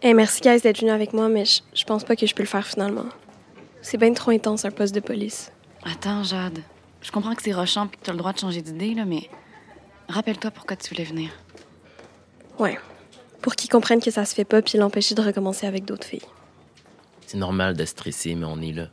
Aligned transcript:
Hey, 0.00 0.14
merci, 0.14 0.40
guys, 0.40 0.60
d'être 0.60 0.78
venu 0.78 0.92
avec 0.92 1.12
moi, 1.12 1.28
mais 1.28 1.44
je 1.44 1.60
je 1.74 1.82
pense 1.82 2.04
pas 2.04 2.14
que 2.14 2.24
je 2.24 2.32
peux 2.32 2.44
le 2.44 2.48
faire 2.48 2.64
finalement. 2.64 3.06
C'est 3.82 3.98
bien 3.98 4.12
trop 4.12 4.30
intense, 4.30 4.64
un 4.64 4.70
poste 4.70 4.94
de 4.94 5.00
police. 5.00 5.50
Attends, 5.82 6.22
Jade. 6.22 6.60
Je 7.02 7.10
comprends 7.10 7.34
que 7.34 7.42
c'est 7.42 7.52
rochant 7.52 7.86
et 7.86 7.96
que 7.96 8.04
tu 8.04 8.10
as 8.10 8.12
le 8.12 8.18
droit 8.18 8.32
de 8.32 8.38
changer 8.38 8.62
d'idée, 8.62 8.94
là, 8.94 9.04
mais 9.04 9.28
rappelle-toi 10.08 10.52
pourquoi 10.52 10.76
tu 10.76 10.90
voulais 10.90 11.04
venir. 11.04 11.30
Ouais. 12.60 12.78
Pour 13.42 13.56
qu'ils 13.56 13.70
comprennent 13.70 14.00
que 14.00 14.12
ça 14.12 14.24
se 14.24 14.36
fait 14.36 14.44
pas, 14.44 14.62
puis 14.62 14.78
l'empêcher 14.78 15.16
de 15.16 15.20
recommencer 15.20 15.66
avec 15.66 15.84
d'autres 15.84 16.06
filles. 16.06 16.22
C'est 17.26 17.38
normal 17.38 17.76
de 17.76 17.84
stresser, 17.84 18.36
mais 18.36 18.46
on 18.46 18.60
est 18.60 18.72
là. 18.72 18.86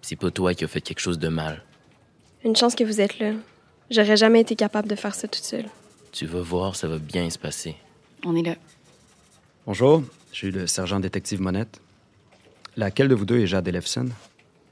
C'est 0.00 0.16
pas 0.16 0.30
toi 0.30 0.54
qui 0.54 0.64
as 0.64 0.68
fait 0.68 0.80
quelque 0.80 1.00
chose 1.00 1.18
de 1.18 1.28
mal. 1.28 1.62
Une 2.42 2.56
chance 2.56 2.74
que 2.74 2.84
vous 2.84 3.02
êtes 3.02 3.18
là. 3.18 3.32
J'aurais 3.90 4.16
jamais 4.16 4.40
été 4.40 4.56
capable 4.56 4.88
de 4.88 4.94
faire 4.94 5.14
ça 5.14 5.28
toute 5.28 5.44
seule. 5.44 5.66
Tu 6.10 6.24
vas 6.24 6.40
voir, 6.40 6.74
ça 6.74 6.88
va 6.88 6.98
bien 6.98 7.28
se 7.28 7.38
passer. 7.38 7.76
On 8.24 8.34
est 8.34 8.42
là. 8.42 8.54
Bonjour, 9.66 10.02
je 10.32 10.36
suis 10.36 10.50
le 10.50 10.66
sergent 10.66 11.00
détective 11.00 11.40
Monette. 11.40 11.80
Laquelle 12.76 13.08
de 13.08 13.14
vous 13.14 13.24
deux 13.24 13.40
est 13.40 13.46
Jade 13.46 13.66
Elefson? 13.66 14.08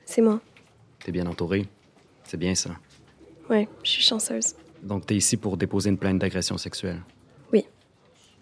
C'est 0.04 0.22
moi. 0.22 0.40
T'es 1.04 1.12
bien 1.12 1.26
entouré. 1.26 1.66
C'est 2.24 2.36
bien 2.36 2.54
ça. 2.54 2.70
Ouais, 3.50 3.68
je 3.82 3.90
suis 3.90 4.02
chanceuse. 4.02 4.54
Donc, 4.82 5.06
t'es 5.06 5.16
ici 5.16 5.36
pour 5.36 5.56
déposer 5.56 5.90
une 5.90 5.98
plainte 5.98 6.18
d'agression 6.18 6.58
sexuelle? 6.58 7.02
Oui. 7.52 7.64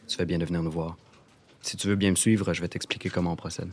Tu 0.06 0.16
fais 0.16 0.26
bien 0.26 0.38
de 0.38 0.44
venir 0.44 0.62
nous 0.62 0.70
voir. 0.70 0.96
Si 1.62 1.76
tu 1.76 1.86
veux 1.86 1.96
bien 1.96 2.10
me 2.10 2.16
suivre, 2.16 2.52
je 2.52 2.60
vais 2.60 2.68
t'expliquer 2.68 3.08
comment 3.08 3.32
on 3.32 3.36
procède. 3.36 3.70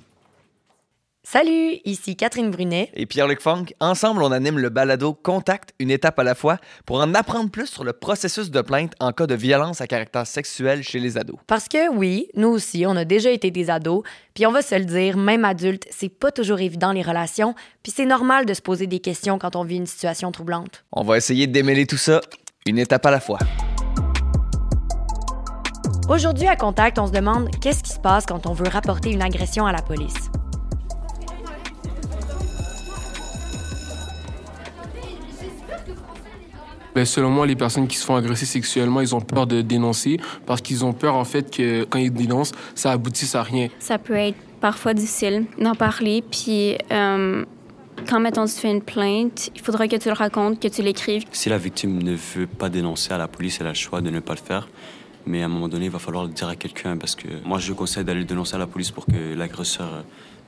Salut, 1.24 1.78
ici 1.86 2.16
Catherine 2.16 2.50
Brunet. 2.50 2.90
Et 2.96 3.06
Pierre-Luc 3.06 3.42
Funk, 3.42 3.66
ensemble, 3.80 4.24
on 4.24 4.32
anime 4.32 4.58
le 4.58 4.70
balado 4.70 5.14
Contact, 5.14 5.72
une 5.78 5.92
étape 5.92 6.18
à 6.18 6.24
la 6.24 6.34
fois, 6.34 6.58
pour 6.88 6.98
en 6.98 7.14
apprendre 7.14 7.52
plus 7.52 7.68
sur 7.68 7.84
le 7.84 7.94
processus 7.94 8.50
de 8.50 8.60
plainte 8.62 8.94
en 9.00 9.12
cas 9.12 9.28
de 9.28 9.36
violence 9.36 9.82
à 9.82 9.88
caractère 9.88 10.26
sexuel 10.26 10.82
chez 10.82 11.00
les 11.00 11.20
ados. 11.20 11.38
Parce 11.46 11.68
que 11.68 11.90
oui, 11.90 12.28
nous 12.36 12.48
aussi, 12.48 12.86
on 12.88 12.96
a 12.96 13.06
déjà 13.06 13.30
été 13.30 13.52
des 13.52 13.70
ados, 13.70 14.04
puis 14.34 14.48
on 14.48 14.52
va 14.52 14.64
se 14.64 14.74
le 14.74 14.84
dire, 14.84 15.16
même 15.16 15.46
adulte, 15.46 15.86
c'est 15.92 16.10
pas 16.10 16.32
toujours 16.32 16.60
évident 16.60 16.92
les 16.92 17.04
relations, 17.04 17.54
puis 17.84 17.94
c'est 17.96 18.06
normal 18.06 18.48
de 18.48 18.56
se 18.56 18.62
poser 18.62 18.88
des 18.88 19.00
questions 19.00 19.38
quand 19.38 19.56
on 19.56 19.64
vit 19.64 19.78
une 19.78 19.86
situation 19.86 20.32
troublante. 20.32 20.84
On 20.92 21.04
va 21.04 21.18
essayer 21.18 21.46
de 21.46 21.52
démêler 21.52 21.86
tout 21.86 21.98
ça, 21.98 22.20
une 22.66 22.80
étape 22.80 23.06
à 23.06 23.12
la 23.12 23.20
fois. 23.20 23.38
Aujourd'hui 26.10 26.48
à 26.48 26.56
Contact, 26.56 26.98
on 26.98 27.06
se 27.06 27.12
demande 27.12 27.48
qu'est-ce 27.62 27.84
qui 27.84 27.92
se 27.92 28.00
passe 28.00 28.26
quand 28.26 28.48
on 28.48 28.54
veut 28.54 28.68
rapporter 28.68 29.12
une 29.12 29.22
agression 29.22 29.68
à 29.68 29.72
la 29.72 29.84
police. 29.84 30.32
Ben, 36.94 37.06
selon 37.06 37.30
moi, 37.30 37.48
les 37.48 37.56
personnes 37.56 37.88
qui 37.88 37.98
se 37.98 38.06
font 38.06 38.16
agresser 38.16 38.46
sexuellement, 38.46 39.02
ils 39.02 39.16
ont 39.16 39.22
peur 39.22 39.48
de 39.48 39.62
dénoncer 39.62 40.20
parce 40.46 40.62
qu'ils 40.62 40.84
ont 40.84 40.94
peur, 40.94 41.16
en 41.16 41.24
fait, 41.24 41.50
que 41.56 41.86
quand 41.86 42.00
ils 42.00 42.12
dénoncent, 42.12 42.52
ça 42.76 42.92
aboutisse 42.92 43.36
à 43.36 43.44
rien. 43.44 43.70
Ça 43.80 43.98
peut 43.98 44.16
être 44.16 44.38
parfois 44.60 44.94
difficile 44.94 45.46
d'en 45.58 45.76
parler. 45.76 46.24
Puis, 46.30 46.78
euh, 46.92 47.46
quand, 48.10 48.20
mettons, 48.20 48.46
tu 48.46 48.54
fais 48.54 48.72
une 48.72 48.82
plainte, 48.82 49.52
il 49.56 49.62
faudra 49.62 49.88
que 49.88 49.96
tu 49.96 50.10
le 50.10 50.14
racontes, 50.14 50.60
que 50.60 50.68
tu 50.68 50.82
l'écrives. 50.82 51.24
Si 51.32 51.50
la 51.50 51.58
victime 51.58 52.02
ne 52.04 52.14
veut 52.14 52.48
pas 52.48 52.70
dénoncer 52.70 53.14
à 53.14 53.18
la 53.18 53.28
police, 53.28 53.60
elle 53.62 53.68
a 53.68 53.72
le 53.72 53.76
choix 53.76 54.02
de 54.02 54.10
ne 54.10 54.20
pas 54.20 54.34
le 54.34 54.40
faire. 54.40 54.68
Mais 55.26 55.44
à 55.44 55.46
un 55.46 55.50
moment 55.50 55.68
donné, 55.68 55.86
il 55.86 55.92
va 55.92 56.00
falloir 56.00 56.26
le 56.26 56.32
dire 56.32 56.48
à 56.48 56.56
quelqu'un 56.56 56.98
parce 56.98 57.16
que 57.16 57.28
moi, 57.46 57.60
je 57.60 57.74
conseille 57.74 58.04
d'aller 58.04 58.22
le 58.22 58.26
dénoncer 58.26 58.56
à 58.56 58.60
la 58.60 58.68
police 58.68 58.92
pour 58.92 59.06
que 59.06 59.36
l'agresseur 59.36 60.04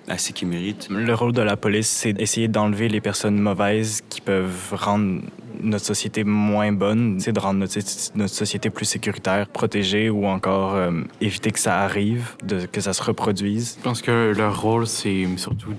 ce. 0.07 0.87
Le 0.89 1.13
rôle 1.13 1.31
de 1.31 1.41
la 1.41 1.55
police, 1.57 1.87
c'est 1.87 2.13
d'essayer 2.13 2.47
d'enlever 2.47 2.89
les 2.89 3.01
personnes 3.01 3.39
mauvaises 3.39 4.01
qui 4.09 4.21
peuvent 4.21 4.73
rendre 4.73 5.21
notre 5.61 5.85
société 5.85 6.23
moins 6.23 6.71
bonne, 6.71 7.19
c'est 7.19 7.31
de 7.31 7.39
rendre 7.39 7.59
notre, 7.59 7.79
notre, 8.15 8.33
société 8.33 8.69
plus 8.69 8.85
sécuritaire, 8.85 9.47
protégée 9.47 10.09
ou 10.09 10.25
encore 10.25 10.75
euh, 10.75 10.91
éviter 11.21 11.51
que 11.51 11.59
ça 11.59 11.79
arrive, 11.79 12.35
de, 12.43 12.65
que 12.65 12.81
ça 12.81 12.93
se 12.93 13.01
reproduise. 13.01 13.77
Je 13.77 13.83
pense 13.83 14.01
que 14.01 14.33
leur 14.35 14.61
rôle, 14.61 14.87
c'est 14.87 15.25
surtout 15.37 15.73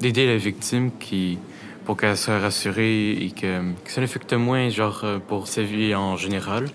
d'aider 0.00 0.26
la 0.26 0.36
victime 0.36 0.90
qui, 0.98 1.38
pour 1.84 1.96
qu'elle 1.96 2.16
soit 2.16 2.38
rassurée 2.38 3.12
et 3.12 3.30
que, 3.30 3.60
que 3.84 3.90
ça 3.90 4.00
l'affecte 4.00 4.32
moins 4.32 4.68
genre, 4.68 5.04
pour 5.28 5.46
sa 5.46 5.62
vie 5.62 5.94
en 5.94 6.16
général. 6.16 6.66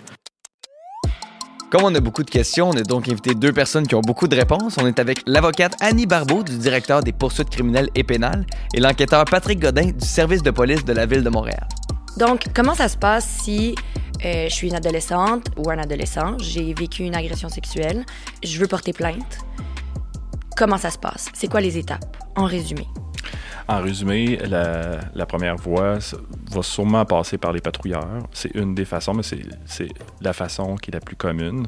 Comme 1.72 1.84
on 1.84 1.94
a 1.94 2.00
beaucoup 2.00 2.24
de 2.24 2.30
questions, 2.32 2.70
on 2.70 2.74
a 2.74 2.82
donc 2.82 3.08
invité 3.08 3.36
deux 3.36 3.54
personnes 3.54 3.86
qui 3.86 3.94
ont 3.94 4.02
beaucoup 4.02 4.28
de 4.28 4.36
réponses. 4.36 4.78
On 4.82 4.88
est 4.88 4.98
avec 4.98 5.22
l'avocate 5.28 5.76
Annie 5.82 6.08
Barbeau 6.08 6.42
du 6.42 6.58
directeur 6.58 7.04
des 7.04 7.12
poursuites 7.12 7.52
criminelles 7.52 7.90
et 7.94 8.04
pénales 8.04 8.44
et 8.74 8.80
l'enquêteur 8.80 9.24
Patrick 9.26 9.60
Godin 9.60 9.92
du 9.92 10.06
service 10.06 10.42
de 10.42 10.50
police 10.50 10.84
de 10.84 10.94
la 10.94 11.06
ville 11.06 11.24
de 11.24 11.30
Montréal. 11.30 11.68
Donc, 12.18 12.46
comment 12.56 12.74
ça 12.74 12.88
se 12.88 12.98
passe 12.98 13.28
si 13.44 13.76
euh, 14.26 14.50
je 14.50 14.54
suis 14.54 14.70
une 14.70 14.76
adolescente 14.76 15.46
ou 15.58 15.70
un 15.70 15.78
adolescent, 15.78 16.40
j'ai 16.40 16.74
vécu 16.74 17.04
une 17.04 17.16
agression 17.16 17.50
sexuelle, 17.50 18.04
je 18.44 18.60
veux 18.60 18.68
porter 18.68 18.92
plainte? 18.92 19.38
Comment 20.58 20.80
ça 20.80 20.90
se 20.90 20.98
passe? 20.98 21.28
C'est 21.34 21.50
quoi 21.50 21.62
les 21.62 21.78
étapes? 21.78 22.18
En 22.36 22.46
résumé. 22.46 22.88
En 23.70 23.84
résumé, 23.84 24.38
la, 24.38 25.00
la, 25.14 25.26
première 25.28 25.56
voie 25.56 26.00
va 26.50 26.64
sûrement 26.64 27.06
passer 27.06 27.38
par 27.38 27.54
les 27.54 27.62
patrouilleurs. 27.62 28.24
C'est 28.32 28.56
une 28.56 28.74
des 28.74 28.84
façons, 28.84 29.14
mais 29.14 29.22
c'est 29.22 29.90
la 30.22 30.34
façon 30.34 30.76
qui 30.76 30.90
est 30.90 30.96
la 30.96 31.00
plus 31.00 31.16
commune. 31.16 31.68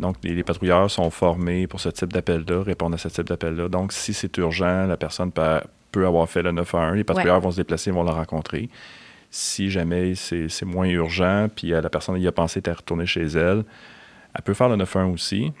Donc, 0.00 0.16
les, 0.24 0.34
les 0.34 0.42
patrouilleurs 0.42 0.90
sont 0.90 1.08
formés 1.08 1.68
pour 1.68 1.78
ce 1.78 1.88
type 1.88 2.12
d'appel-là, 2.12 2.64
répondre 2.64 2.96
à 2.96 2.98
ce 2.98 3.06
type 3.06 3.28
d'appel-là. 3.28 3.68
Donc, 3.68 3.92
si 3.92 4.12
c'est 4.12 4.36
urgent, 4.38 4.86
la 4.86 4.96
personne 4.96 5.30
peut, 5.30 5.60
peut, 5.92 6.04
avoir 6.04 6.28
fait 6.28 6.42
le 6.42 6.50
911, 6.50 6.96
les 6.96 7.04
patrouilleurs 7.04 7.36
ouais. 7.36 7.42
vont 7.42 7.52
se 7.52 7.58
déplacer, 7.58 7.92
vont 7.92 8.02
la 8.02 8.10
rencontrer. 8.10 8.68
Si 9.30 9.70
jamais 9.70 10.16
c'est 10.16 10.64
moins 10.64 10.88
urgent, 10.88 11.46
puis 11.54 11.68
la 11.68 11.88
personne 11.88 12.20
y 12.20 12.26
a 12.26 12.32
pensé 12.32 12.60
à 12.66 12.72
retourner 12.72 13.06
chez 13.06 13.22
elle, 13.22 13.62
elle 14.34 14.42
peut 14.42 14.54
faire 14.54 14.68
le 14.68 14.74
911 14.74 15.14
aussi, 15.14 15.52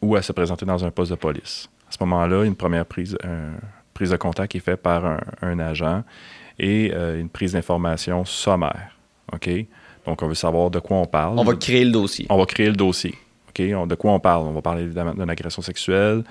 ou 0.00 0.16
à 0.16 0.22
se 0.22 0.32
présenter 0.32 0.64
dans 0.64 0.86
un 0.86 0.90
poste 0.90 1.10
de 1.10 1.16
police. 1.16 1.68
À 1.86 1.92
ce 1.92 1.98
moment-là, 2.00 2.44
une 2.44 2.56
première 2.56 2.86
prise, 2.86 3.18
un, 3.22 3.52
prise 3.94 4.10
de 4.10 4.16
contact 4.16 4.54
est 4.54 4.60
faite 4.60 4.82
par 4.82 5.04
un, 5.06 5.20
un 5.42 5.58
agent 5.58 6.02
et 6.58 6.92
euh, 6.94 7.20
une 7.20 7.28
prise 7.28 7.52
d'information 7.52 8.24
sommaire. 8.24 8.90
OK? 9.32 9.48
Donc, 10.06 10.22
on 10.22 10.28
veut 10.28 10.34
savoir 10.34 10.70
de 10.70 10.80
quoi 10.80 10.98
on 10.98 11.06
parle. 11.06 11.38
On 11.38 11.44
va 11.44 11.54
créer 11.54 11.84
le 11.84 11.92
dossier. 11.92 12.26
On 12.28 12.36
va 12.36 12.46
créer 12.46 12.66
le 12.66 12.76
dossier. 12.76 13.14
OK? 13.48 13.62
On, 13.74 13.86
de 13.86 13.94
quoi 13.94 14.12
on 14.12 14.20
parle? 14.20 14.46
On 14.46 14.52
va 14.52 14.62
parler 14.62 14.82
évidemment 14.82 15.14
d'une 15.14 15.30
agression 15.30 15.62
sexuelle. 15.62 16.22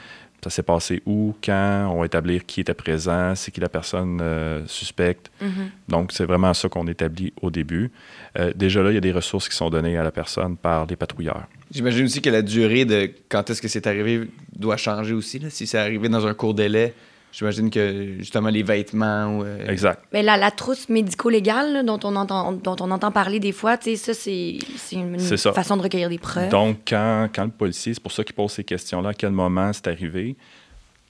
Ça 0.43 0.49
s'est 0.49 0.63
passé 0.63 1.01
où, 1.05 1.33
quand? 1.41 1.89
On 1.93 1.99
va 2.01 2.05
établir 2.05 2.45
qui 2.45 2.59
était 2.59 2.73
présent, 2.73 3.33
c'est 3.33 3.49
qui 3.49 3.61
la 3.61 3.69
personne 3.69 4.19
euh, 4.21 4.67
suspecte? 4.67 5.31
Mm 5.41 5.47
-hmm. 5.47 5.51
Donc, 5.87 6.11
c'est 6.11 6.25
vraiment 6.25 6.53
ça 6.53 6.67
qu'on 6.67 6.85
établit 6.87 7.31
au 7.41 7.49
début. 7.49 7.91
Euh, 8.37 8.51
déjà 8.53 8.83
là, 8.83 8.89
il 8.91 8.95
y 8.95 8.97
a 8.97 9.01
des 9.09 9.13
ressources 9.13 9.47
qui 9.47 9.55
sont 9.55 9.69
données 9.69 9.97
à 9.97 10.03
la 10.03 10.11
personne 10.11 10.57
par 10.57 10.85
les 10.85 10.97
patrouilleurs. 10.97 11.45
J'imagine 11.71 12.05
aussi 12.05 12.21
que 12.21 12.29
la 12.29 12.41
durée 12.41 12.85
de 12.85 12.99
quand 13.31 13.49
est-ce 13.49 13.61
que 13.61 13.69
c'est 13.69 13.87
arrivé 13.87 14.27
doit 14.63 14.77
changer 14.77 15.13
aussi. 15.13 15.39
Là. 15.39 15.49
Si 15.49 15.65
c'est 15.65 15.79
arrivé 15.79 16.09
dans 16.09 16.25
un 16.27 16.33
court 16.33 16.53
délai, 16.53 16.93
J'imagine 17.33 17.71
que 17.71 18.17
justement 18.19 18.49
les 18.49 18.61
vêtements. 18.61 19.39
Ou, 19.39 19.43
euh... 19.43 19.67
Exact. 19.67 20.03
Mais 20.13 20.21
la, 20.21 20.37
la 20.37 20.51
trousse 20.51 20.87
médico-légale 20.87 21.83
dont, 21.83 21.99
on 22.03 22.15
entend, 22.15 22.51
dont 22.51 22.75
on 22.79 22.91
entend 22.91 23.11
parler 23.11 23.39
des 23.39 23.51
fois, 23.51 23.75
ça, 23.81 24.13
c'est 24.13 24.59
une, 24.91 25.15
une 25.15 25.19
ça. 25.19 25.51
façon 25.51 25.75
de 25.75 25.81
recueillir 25.81 26.09
des 26.09 26.19
preuves. 26.19 26.49
Donc, 26.49 26.77
quand, 26.87 27.27
quand 27.33 27.45
le 27.45 27.49
policier, 27.49 27.95
c'est 27.95 28.03
pour 28.03 28.11
ça 28.11 28.23
qu'il 28.23 28.35
pose 28.35 28.51
ces 28.51 28.63
questions-là, 28.63 29.09
à 29.09 29.13
quel 29.15 29.31
moment 29.31 29.73
c'est 29.73 29.87
arrivé? 29.87 30.35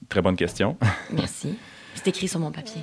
Très 0.07 0.21
bonne 0.21 0.37
question. 0.37 0.77
Merci. 1.11 1.57
C'est 1.95 2.07
écrit 2.07 2.27
sur 2.27 2.39
mon 2.39 2.51
papier. 2.51 2.81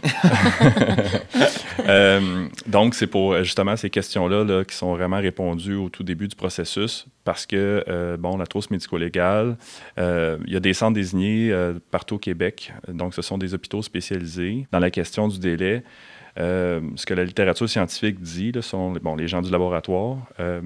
euh, 1.87 2.47
donc, 2.67 2.95
c'est 2.95 3.07
pour 3.07 3.43
justement 3.43 3.77
ces 3.77 3.91
questions-là 3.91 4.45
là, 4.45 4.65
qui 4.65 4.75
sont 4.75 4.95
vraiment 4.95 5.19
répondues 5.19 5.75
au 5.75 5.89
tout 5.89 6.03
début 6.03 6.29
du 6.29 6.37
processus 6.37 7.07
parce 7.25 7.47
que, 7.47 7.85
euh, 7.89 8.17
bon, 8.17 8.37
la 8.37 8.47
trousse 8.47 8.71
médico-légale, 8.71 9.57
euh, 9.99 10.39
il 10.47 10.53
y 10.53 10.57
a 10.57 10.61
des 10.61 10.73
centres 10.73 10.95
désignés 10.95 11.53
euh, 11.53 11.75
partout 11.91 12.17
au 12.17 12.19
Québec. 12.19 12.73
Donc, 12.89 13.15
ce 13.15 13.23
sont 13.23 13.39
des 13.39 13.55
hôpitaux 13.55 13.83
spécialisés. 13.83 14.67
Dans 14.73 14.79
la 14.79 14.91
question 14.91 15.29
du 15.29 15.39
délai, 15.39 15.83
euh, 16.39 16.81
ce 16.97 17.07
que 17.07 17.15
la 17.15 17.25
littérature 17.25 17.69
scientifique 17.69 18.21
dit, 18.21 18.53
là, 18.53 18.63
sont 18.63 18.93
bon, 18.93 19.17
les 19.17 19.29
gens 19.29 19.43
du 19.43 19.51
laboratoire. 19.51 20.19
Euh, 20.39 20.61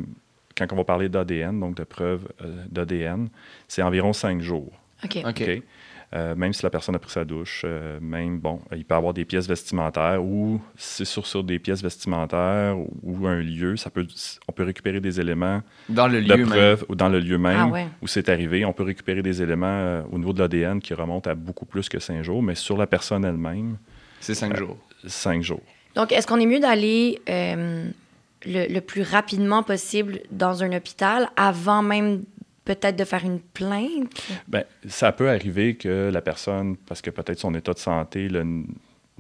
quand 0.56 0.72
on 0.72 0.76
va 0.76 0.84
parler 0.84 1.08
d'ADN, 1.08 1.58
donc 1.58 1.74
de 1.74 1.84
preuves 1.84 2.28
d'ADN, 2.70 3.28
c'est 3.66 3.82
environ 3.82 4.12
cinq 4.12 4.40
jours. 4.40 4.72
OK. 5.02 5.16
OK. 5.16 5.26
okay? 5.26 5.62
Euh, 6.12 6.34
même 6.36 6.52
si 6.52 6.62
la 6.62 6.70
personne 6.70 6.94
a 6.94 6.98
pris 6.98 7.10
sa 7.10 7.24
douche, 7.24 7.62
euh, 7.64 7.98
même, 8.00 8.38
bon, 8.38 8.60
il 8.74 8.84
peut 8.84 8.94
avoir 8.94 9.14
des 9.14 9.24
pièces 9.24 9.48
vestimentaires 9.48 10.22
ou 10.22 10.60
c'est 10.76 11.04
sur, 11.04 11.26
sur 11.26 11.42
des 11.42 11.58
pièces 11.58 11.82
vestimentaires 11.82 12.78
ou, 12.78 12.88
ou, 13.02 13.26
un 13.26 13.40
lieu, 13.40 13.76
ça 13.76 13.90
peut, 13.90 14.06
on 14.46 14.52
peut 14.52 14.62
récupérer 14.62 15.00
des 15.00 15.20
éléments 15.20 15.62
dans 15.88 16.06
le 16.06 16.22
de 16.22 16.34
lieu 16.34 16.44
preuve 16.44 16.80
même. 16.80 16.86
ou 16.88 16.94
dans 16.94 17.08
le 17.08 17.18
lieu 17.18 17.38
même 17.38 17.58
ah 17.58 17.66
ouais. 17.66 17.86
où 18.00 18.06
c'est 18.06 18.28
arrivé. 18.28 18.64
On 18.64 18.72
peut 18.72 18.84
récupérer 18.84 19.22
des 19.22 19.42
éléments 19.42 19.66
euh, 19.66 20.02
au 20.12 20.18
niveau 20.18 20.32
de 20.32 20.40
l'ADN 20.40 20.80
qui 20.80 20.94
remontent 20.94 21.28
à 21.28 21.34
beaucoup 21.34 21.66
plus 21.66 21.88
que 21.88 21.98
cinq 21.98 22.22
jours, 22.22 22.42
mais 22.42 22.54
sur 22.54 22.76
la 22.76 22.86
personne 22.86 23.24
elle-même, 23.24 23.76
c'est 24.20 24.34
cinq 24.34 24.56
jours. 24.56 24.76
Cinq 25.06 25.42
jours. 25.42 25.62
Donc, 25.96 26.12
est-ce 26.12 26.26
qu'on 26.26 26.40
est 26.40 26.46
mieux 26.46 26.60
d'aller 26.60 27.20
le, 27.26 28.72
le 28.72 28.80
plus 28.80 29.02
rapidement 29.02 29.62
possible 29.62 30.20
dans 30.30 30.62
un 30.62 30.76
hôpital 30.76 31.28
avant 31.36 31.82
même 31.82 32.22
peut-être 32.64 32.96
de 32.96 33.04
faire 33.04 33.24
une 33.24 33.40
plainte? 33.40 34.10
Bien, 34.48 34.64
ça 34.88 35.12
peut 35.12 35.28
arriver 35.30 35.74
que 35.76 36.10
la 36.12 36.20
personne, 36.22 36.76
parce 36.76 37.02
que 37.02 37.10
peut-être 37.10 37.38
son 37.38 37.54
état 37.54 37.72
de 37.72 37.78
santé 37.78 38.28
le, 38.28 38.44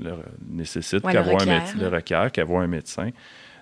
le 0.02 0.12
nécessite, 0.48 1.04
ouais, 1.04 1.12
qu'elle 1.12 1.24
le 1.24 1.30
voit 1.30 1.40
requiert, 1.40 1.54
un 1.54 1.60
médecin, 1.60 1.78
le 1.78 1.88
requiert, 1.88 2.32
qu'elle 2.32 2.46
voit 2.46 2.62
un 2.62 2.66
médecin. 2.66 3.10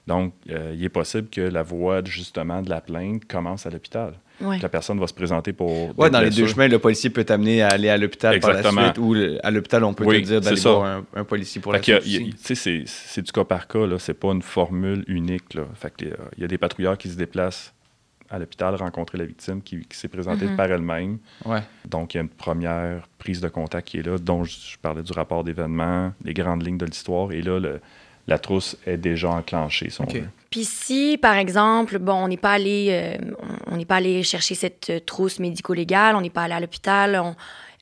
Donc, 0.05 0.35
euh, 0.51 0.75
il 0.77 0.83
est 0.85 0.89
possible 0.89 1.29
que 1.29 1.41
la 1.43 1.63
voie 1.63 2.03
justement 2.05 2.61
de 2.61 2.69
la 2.69 2.81
plainte 2.81 3.25
commence 3.27 3.67
à 3.67 3.71
l'hôpital. 3.71 4.15
Ouais. 4.41 4.59
La 4.59 4.69
personne 4.69 4.99
va 4.99 5.07
se 5.07 5.15
présenter 5.15 5.53
pour. 5.53 5.97
Ouais, 5.97 6.09
des 6.09 6.13
dans 6.15 6.21
les 6.21 6.31
deux 6.31 6.49
chemins, 6.49 6.67
le 6.67 6.81
policier 6.81 7.09
peut 7.11 7.23
t'amener 7.23 7.63
à 7.63 7.69
aller 7.69 7.89
à 7.89 7.97
l'hôpital 7.97 8.41
par 8.41 8.51
la 8.51 8.57
Exactement. 8.59 8.85
suite, 8.87 8.99
ou 8.99 9.15
le- 9.15 9.39
à 9.47 9.53
l'hôpital, 9.53 9.85
on 9.85 9.95
peut 9.95 10.05
Oui, 10.05 10.21
te 10.23 10.27
dire 10.27 10.41
d'aller 10.41 10.61
voir 10.61 10.85
un, 10.85 11.05
un 11.15 11.23
policier 11.23 11.61
pour 11.61 11.73
Fait 11.73 11.87
la 11.87 12.01
suite. 12.01 12.35
c'est- 12.37 13.23
du 13.23 13.31
cas 13.31 13.45
par 13.45 13.69
cas, 13.69 13.87
là. 13.87 13.97
C'est 14.01 14.15
pas 14.15 14.33
une 14.33 14.43
formule 14.43 15.05
unique, 15.07 15.55
là. 15.55 15.63
Fait 15.75 15.93
que, 15.97 16.07
euh, 16.07 16.17
il 16.37 16.41
y 16.41 16.45
a 16.45 16.49
des 16.49 16.59
patrouilleurs 16.59 16.99
qui 16.99 17.09
se 17.09 17.15
déplacent 17.17 17.73
à 18.33 18.39
l'hôpital 18.39 18.75
rencontrer 18.75 19.19
la 19.19 19.25
victime 19.27 19.61
qui, 19.63 19.81
qui 19.87 19.97
s'est 19.97 20.09
présentée 20.09 20.47
Mhm. 20.47 20.57
par 20.57 20.67
elle-même. 20.73 21.19
Ouais. 21.45 21.61
Donc, 21.87 22.15
il 22.15 22.17
y 22.17 22.21
a 22.21 22.23
une 22.23 22.29
première 22.29 23.07
prise 23.19 23.41
de 23.41 23.49
contact 23.49 23.89
qui 23.89 23.99
est 23.99 24.03
là, 24.07 24.17
dont 24.19 24.43
je, 24.43 24.53
je 24.73 24.79
parlais 24.79 25.03
du 25.03 25.13
rapport 25.13 25.45
d'événement, 25.45 26.13
les 26.25 26.33
grandes 26.35 26.65
lignes 26.67 26.79
de 26.79 26.87
l'histoire. 26.87 27.31
Et 27.33 27.43
là, 27.43 27.61
le- 27.61 27.81
la 28.27 28.39
trousse 28.39 28.77
est 28.87 28.97
déjà 28.97 29.31
enclenchée, 29.31 29.91
si 29.91 30.01
on 30.01 30.05
OK. 30.05 30.15
veut. 30.15 30.29
Puis 30.51 30.65
si, 30.65 31.19
par 31.21 31.35
exemple, 31.35 31.99
bon, 31.99 32.15
on 32.15 32.29
n'est 32.29 32.37
pas 32.37 32.53
allé, 32.53 32.89
euh, 32.91 33.33
on 33.69 33.75
on 33.75 33.77
n'est 33.77 33.85
pas 33.85 33.97
allé 33.97 34.23
chercher 34.23 34.55
cette 34.55 34.91
euh, 34.91 35.01
trousse 35.01 35.39
médico-légale, 35.39 36.15
on 36.17 36.21
n'est 36.21 36.31
pas 36.31 36.43
allé 36.43 36.55
à 36.55 36.61
l'hôpital, 36.61 37.35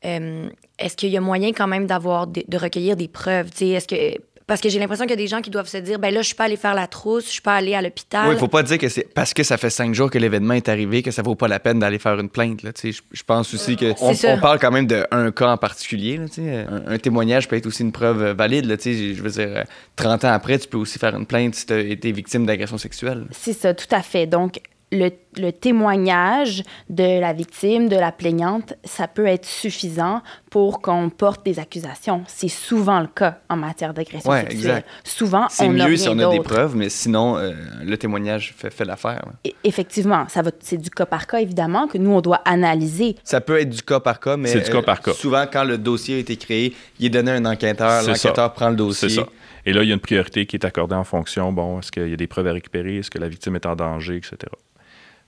euh, 0.04 0.48
est-ce 0.78 0.96
qu'il 0.96 1.10
y 1.10 1.16
a 1.16 1.20
moyen 1.20 1.52
quand 1.52 1.66
même 1.66 1.86
d'avoir, 1.86 2.26
de 2.26 2.56
recueillir 2.56 2.96
des 2.96 3.08
preuves, 3.08 3.50
tu 3.50 3.58
sais, 3.58 3.68
est-ce 3.70 3.88
que 3.88 4.20
parce 4.50 4.60
que 4.60 4.68
j'ai 4.68 4.80
l'impression 4.80 5.04
qu'il 5.04 5.12
y 5.12 5.14
a 5.14 5.16
des 5.16 5.28
gens 5.28 5.42
qui 5.42 5.50
doivent 5.50 5.68
se 5.68 5.76
dire, 5.76 6.00
ben 6.00 6.12
là, 6.12 6.22
je 6.22 6.26
suis 6.26 6.34
pas 6.34 6.46
allé 6.46 6.56
faire 6.56 6.74
la 6.74 6.88
trousse, 6.88 7.26
je 7.26 7.30
suis 7.30 7.40
pas 7.40 7.54
allé 7.54 7.72
à 7.76 7.80
l'hôpital. 7.80 8.26
Oui, 8.26 8.34
il 8.34 8.38
faut 8.40 8.48
pas 8.48 8.64
dire 8.64 8.78
que 8.78 8.88
c'est 8.88 9.06
parce 9.14 9.32
que 9.32 9.44
ça 9.44 9.56
fait 9.58 9.70
cinq 9.70 9.94
jours 9.94 10.10
que 10.10 10.18
l'événement 10.18 10.54
est 10.54 10.68
arrivé 10.68 11.04
que 11.04 11.12
ça 11.12 11.22
vaut 11.22 11.36
pas 11.36 11.46
la 11.46 11.60
peine 11.60 11.78
d'aller 11.78 12.00
faire 12.00 12.18
une 12.18 12.28
plainte. 12.28 12.64
Là, 12.64 12.72
tu 12.72 12.80
sais. 12.80 12.92
je, 12.92 13.16
je 13.16 13.22
pense 13.22 13.54
aussi 13.54 13.76
que 13.76 13.94
on, 14.00 14.40
parle 14.40 14.58
quand 14.58 14.72
même 14.72 14.88
d'un 14.88 15.30
cas 15.30 15.52
en 15.52 15.56
particulier. 15.56 16.16
Là, 16.16 16.24
tu 16.26 16.42
sais. 16.42 16.66
un, 16.68 16.82
un 16.94 16.98
témoignage 16.98 17.46
peut 17.46 17.54
être 17.54 17.66
aussi 17.66 17.84
une 17.84 17.92
preuve 17.92 18.24
euh, 18.24 18.34
valide. 18.34 18.64
Là, 18.64 18.76
tu 18.76 18.92
sais. 18.92 19.14
je 19.14 19.22
veux 19.22 19.30
dire, 19.30 19.56
euh, 19.56 19.62
30 19.94 20.24
ans 20.24 20.32
après, 20.32 20.58
tu 20.58 20.66
peux 20.66 20.78
aussi 20.78 20.98
faire 20.98 21.14
une 21.14 21.26
plainte 21.26 21.54
si 21.54 21.66
tu 21.66 21.72
as 21.72 21.78
été 21.78 22.10
victime 22.10 22.44
d'agression 22.44 22.76
sexuelle. 22.76 23.28
C'est 23.30 23.52
ça, 23.52 23.72
tout 23.72 23.86
à 23.92 24.02
fait. 24.02 24.26
Donc, 24.26 24.60
le, 24.92 25.10
le 25.36 25.52
témoignage 25.52 26.62
de 26.88 27.20
la 27.20 27.32
victime, 27.32 27.88
de 27.88 27.96
la 27.96 28.10
plaignante, 28.12 28.74
ça 28.84 29.06
peut 29.08 29.26
être 29.26 29.46
suffisant 29.46 30.22
pour 30.50 30.80
qu'on 30.82 31.10
porte 31.10 31.44
des 31.44 31.58
accusations. 31.60 32.24
C'est 32.26 32.48
souvent 32.48 33.00
le 33.00 33.06
cas 33.06 33.38
en 33.48 33.56
matière 33.56 33.94
d'agression 33.94 34.30
Ouais, 34.30 34.40
sexuelle. 34.40 34.58
exact. 34.60 34.88
Souvent, 35.04 35.46
C'est 35.48 35.64
on 35.66 35.70
mieux 35.70 35.84
rien 35.84 35.96
si 35.96 36.08
on 36.08 36.18
a 36.18 36.28
des 36.30 36.40
preuves, 36.40 36.74
mais 36.74 36.88
sinon, 36.88 37.36
euh, 37.36 37.52
le 37.84 37.96
témoignage 37.96 38.54
fait, 38.56 38.70
fait 38.70 38.84
l'affaire. 38.84 39.24
Et- 39.44 39.54
Effectivement, 39.62 40.26
ça 40.28 40.42
va, 40.42 40.50
c'est 40.60 40.78
du 40.78 40.90
cas 40.90 41.06
par 41.06 41.26
cas, 41.28 41.38
évidemment, 41.38 41.86
que 41.86 41.96
nous, 41.98 42.10
on 42.10 42.20
doit 42.20 42.40
analyser. 42.44 43.14
Ça 43.22 43.40
peut 43.40 43.60
être 43.60 43.70
du 43.70 43.82
cas 43.82 44.00
par 44.00 44.18
cas, 44.18 44.36
mais 44.36 44.48
C'est 44.48 44.60
du 44.62 44.70
cas 44.70 44.78
euh, 44.78 44.82
par 44.82 45.00
cas. 45.00 45.12
souvent, 45.12 45.44
quand 45.52 45.64
le 45.64 45.78
dossier 45.78 46.16
a 46.16 46.18
été 46.18 46.36
créé, 46.36 46.74
il 46.98 47.06
est 47.06 47.10
donné 47.10 47.30
à 47.30 47.34
un 47.34 47.44
enquêteur. 47.44 48.02
C'est 48.02 48.14
ça. 48.16 48.28
L'enquêteur 48.28 48.52
prend 48.54 48.70
le 48.70 48.76
dossier. 48.76 49.08
C'est 49.10 49.14
ça. 49.16 49.26
Et 49.66 49.72
là, 49.74 49.82
il 49.82 49.88
y 49.88 49.92
a 49.92 49.94
une 49.94 50.00
priorité 50.00 50.46
qui 50.46 50.56
est 50.56 50.64
accordée 50.64 50.94
en 50.96 51.04
fonction, 51.04 51.52
bon, 51.52 51.78
est-ce 51.80 51.92
qu'il 51.92 52.08
y 52.08 52.12
a 52.14 52.16
des 52.16 52.26
preuves 52.26 52.46
à 52.46 52.52
récupérer, 52.52 52.96
est-ce 52.96 53.10
que 53.10 53.18
la 53.18 53.28
victime 53.28 53.54
est 53.56 53.66
en 53.66 53.76
danger, 53.76 54.16
etc. 54.16 54.36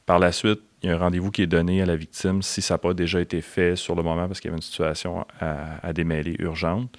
Par 0.06 0.18
la 0.18 0.32
suite, 0.32 0.60
il 0.82 0.88
y 0.88 0.92
a 0.92 0.96
un 0.96 0.98
rendez-vous 0.98 1.30
qui 1.30 1.42
est 1.42 1.46
donné 1.46 1.80
à 1.82 1.86
la 1.86 1.96
victime 1.96 2.42
si 2.42 2.60
ça 2.60 2.74
n'a 2.74 2.78
pas 2.78 2.92
déjà 2.94 3.20
été 3.20 3.40
fait 3.40 3.76
sur 3.76 3.94
le 3.94 4.02
moment 4.02 4.26
parce 4.26 4.40
qu'il 4.40 4.48
y 4.48 4.52
avait 4.52 4.58
une 4.58 4.62
situation 4.62 5.24
à, 5.40 5.86
à 5.86 5.92
démêler 5.92 6.34
urgente. 6.40 6.90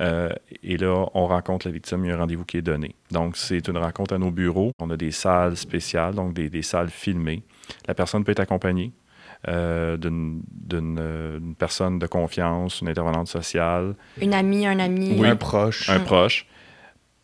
Euh, 0.00 0.28
et 0.64 0.76
là, 0.76 1.06
on 1.14 1.26
rencontre 1.28 1.68
la 1.68 1.72
victime, 1.72 2.04
il 2.04 2.08
y 2.08 2.10
a 2.10 2.16
un 2.16 2.18
rendez-vous 2.18 2.44
qui 2.44 2.56
est 2.56 2.62
donné. 2.62 2.96
Donc, 3.12 3.36
c'est 3.36 3.68
une 3.68 3.78
rencontre 3.78 4.14
à 4.14 4.18
nos 4.18 4.32
bureaux. 4.32 4.72
On 4.80 4.90
a 4.90 4.96
des 4.96 5.12
salles 5.12 5.56
spéciales, 5.56 6.14
donc 6.14 6.34
des, 6.34 6.50
des 6.50 6.62
salles 6.62 6.90
filmées. 6.90 7.44
La 7.86 7.94
personne 7.94 8.24
peut 8.24 8.32
être 8.32 8.40
accompagnée 8.40 8.92
euh, 9.46 9.96
d'une 9.96 10.42
d'une, 10.50 10.98
euh, 11.00 11.38
une 11.38 11.54
personne 11.54 12.00
de 12.00 12.06
confiance, 12.08 12.80
une 12.80 12.88
intervenante 12.88 13.28
sociale, 13.28 13.94
Une 14.20 14.34
amie, 14.34 14.66
un 14.66 14.80
ami. 14.80 15.14
oui, 15.16 15.28
Un 15.28 15.36
proche. 15.36 15.88
Un 15.88 16.00
proche. 16.00 16.46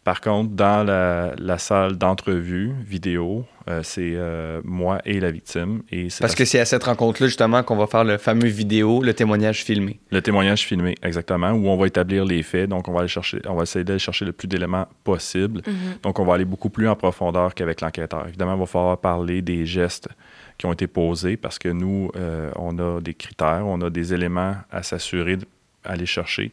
Par 0.02 0.23
contre, 0.23 0.50
dans 0.52 0.82
la, 0.82 1.35
la 1.37 1.58
salle 1.58 1.99
d'entrevue 1.99 2.73
vidéo, 2.87 3.44
euh, 3.69 3.82
c'est 3.82 4.12
euh, 4.14 4.62
moi 4.64 4.99
et 5.05 5.20
la 5.20 5.31
victime. 5.31 5.82
Et 5.93 6.05
Parce 6.19 6.32
la- 6.32 6.37
que 6.38 6.44
c'est 6.47 6.58
à 6.58 6.64
cette 6.64 6.85
rencontre-là, 6.85 7.26
justement, 7.26 7.62
qu'on 7.62 7.76
va 7.76 7.87
faire 7.87 8.05
le 8.05 8.17
fameux 8.17 8.49
vidéo, 8.49 9.02
le 9.02 9.12
témoignage 9.12 9.62
filmé. 9.62 10.00
le 10.11 10.23
témoignage 10.23 10.64
filmé, 10.64 10.94
exactement, 11.02 11.50
où 11.50 11.69
on 11.69 11.76
va 11.76 11.87
établir 11.87 12.25
les 12.25 12.43
faits. 12.43 12.70
Donc, 12.70 12.88
on 12.88 12.93
va, 12.93 13.00
aller 13.00 13.08
chercher, 13.08 13.41
on 13.47 13.55
va 13.55 13.64
essayer 13.64 13.85
d'aller 13.85 13.99
chercher 13.99 14.25
le 14.25 14.32
plus 14.32 14.49
d'éléments 14.49 14.87
possible. 15.05 15.61
Mhm. 15.67 15.75
Donc, 16.03 16.19
on 16.19 16.25
va 16.25 16.35
aller 16.35 16.46
beaucoup 16.46 16.70
plus 16.70 16.88
en 16.88 16.96
profondeur 16.96 17.55
qu'avec 17.55 17.82
l'enquêteur. 17.82 18.26
Évidemment, 18.26 18.55
il 18.55 18.61
va 18.61 18.67
falloir 18.67 18.96
parler 18.99 19.43
des 19.43 19.67
gestes 19.67 20.08
qui 20.56 20.64
ont 20.64 20.73
été 20.73 20.87
posés 20.87 21.37
parce 21.37 21.58
que 21.58 21.69
nous, 21.69 22.11
euh, 22.17 22.50
on 22.56 22.79
a 22.79 23.00
des 23.03 23.12
critères, 23.14 23.64
on 23.67 23.81
a 23.82 23.91
des 23.91 24.14
éléments 24.14 24.56
à 24.70 24.82
s'assurer 24.82 25.37
d'aller 25.85 26.06
chercher 26.06 26.53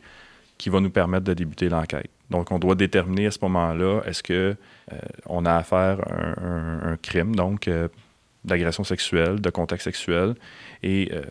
qui 0.57 0.69
va 0.69 0.79
nous 0.79 0.89
permettre 0.89 1.25
de 1.25 1.33
débuter 1.33 1.69
l'enquête. 1.69 2.09
Donc, 2.29 2.51
on 2.51 2.59
doit 2.59 2.75
déterminer 2.75 3.27
à 3.27 3.31
ce 3.31 3.39
moment-là, 3.43 4.01
est-ce 4.05 4.21
que 4.23 4.55
euh, 4.91 4.97
on 5.27 5.45
a 5.45 5.55
affaire 5.55 5.99
à 6.09 6.89
un, 6.89 6.97
crime, 6.97 7.35
donc 7.35 7.67
euh, 7.67 7.87
d'agression 8.43 8.83
sexuelle, 8.83 9.39
de 9.39 9.49
contact 9.49 9.83
sexuel, 9.83 10.35
et 10.83 11.09
euh, 11.13 11.21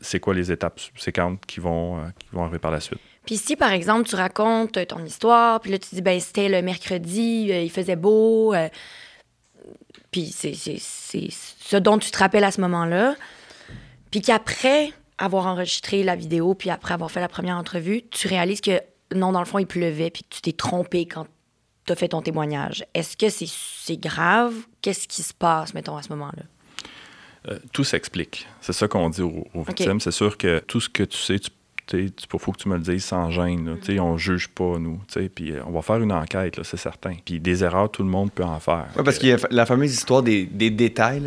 c'est 0.00 0.20
quoi 0.20 0.34
les 0.34 0.52
étapes 0.52 0.80
subséquentes 0.80 1.44
qui 1.46 1.60
vont, 1.60 1.98
euh, 1.98 2.02
qui 2.18 2.28
vont 2.32 2.42
arriver 2.42 2.58
par 2.58 2.70
la 2.70 2.80
suite? 2.80 3.00
Puis 3.24 3.36
si, 3.36 3.56
par 3.56 3.72
exemple, 3.72 4.08
tu 4.08 4.16
racontes 4.16 4.86
ton 4.86 5.04
histoire, 5.04 5.60
puis 5.60 5.70
là, 5.70 5.78
tu 5.78 5.94
dis, 5.94 6.02
ben 6.02 6.18
c'était 6.18 6.48
le 6.48 6.60
mercredi, 6.60 7.50
il 7.50 7.70
faisait 7.70 7.96
beau, 7.96 8.52
puis 10.10 10.26
c'est 10.26 10.54
ce 10.54 11.76
dont 11.76 11.98
tu 11.98 12.10
te 12.10 12.18
rappelles 12.18 12.42
à 12.42 12.50
ce 12.50 12.60
moment-là, 12.62 13.14
puis 14.10 14.22
qu'après 14.22 14.92
avoir 15.22 15.46
enregistré 15.46 16.02
la 16.02 16.16
vidéo, 16.16 16.54
puis 16.54 16.68
après 16.68 16.94
avoir 16.94 17.10
fait 17.10 17.20
la 17.20 17.28
première 17.28 17.56
entrevue, 17.56 18.02
tu 18.10 18.26
réalises 18.26 18.60
que 18.60 18.80
non, 19.14 19.30
dans 19.30 19.38
le 19.38 19.46
fond, 19.46 19.58
il 19.58 19.66
pleuvait, 19.66 20.10
puis 20.10 20.24
que 20.24 20.34
tu 20.34 20.40
t'es 20.40 20.52
trompé 20.52 21.06
quand 21.06 21.26
tu 21.86 21.92
as 21.92 21.96
fait 21.96 22.08
ton 22.08 22.22
témoignage. 22.22 22.84
Est-ce 22.92 23.16
que 23.16 23.28
c'est 23.28 23.48
c'est 23.48 23.96
grave? 23.96 24.54
Qu'est-ce 24.80 25.06
qui 25.06 25.22
se 25.22 25.32
passe, 25.32 25.74
mettons, 25.74 25.96
à 25.96 26.02
ce 26.02 26.08
moment-là? 26.10 26.42
Euh, 27.48 27.58
tout 27.72 27.84
s'explique. 27.84 28.48
C'est 28.60 28.72
ça 28.72 28.88
qu'on 28.88 29.10
dit 29.10 29.22
aux, 29.22 29.46
aux 29.54 29.62
victimes. 29.62 30.00
C'est 30.00 30.12
sûr 30.12 30.36
que 30.36 30.58
tout 30.60 30.80
ce 30.80 30.88
que 30.88 31.04
tu 31.04 31.18
sais, 31.18 31.38
tu 31.38 31.50
il 31.92 32.10
faut 32.38 32.52
que 32.52 32.58
tu 32.58 32.68
me 32.68 32.76
le 32.76 32.80
dises 32.82 33.04
sans 33.04 33.30
gêne. 33.30 33.76
Tu 33.82 33.94
sais, 33.94 34.00
On 34.00 34.16
juge 34.16 34.48
pas, 34.48 34.78
nous. 34.78 34.98
Puis 35.34 35.52
euh, 35.52 35.60
on 35.66 35.72
va 35.72 35.82
faire 35.82 35.96
une 35.98 36.12
enquête, 36.12 36.58
c'est 36.62 36.76
certain. 36.76 37.14
Puis 37.24 37.40
des 37.40 37.64
erreurs, 37.64 37.90
tout 37.90 38.02
le 38.02 38.08
monde 38.08 38.30
peut 38.32 38.44
en 38.44 38.58
faire. 38.60 38.86
Oui, 38.96 39.02
parce 39.04 39.18
qu'il 39.18 39.28
y 39.28 39.32
a 39.32 39.38
la 39.50 39.66
fameuse 39.66 39.92
histoire 39.92 40.22
des, 40.22 40.44
des 40.46 40.70
détails, 40.70 41.22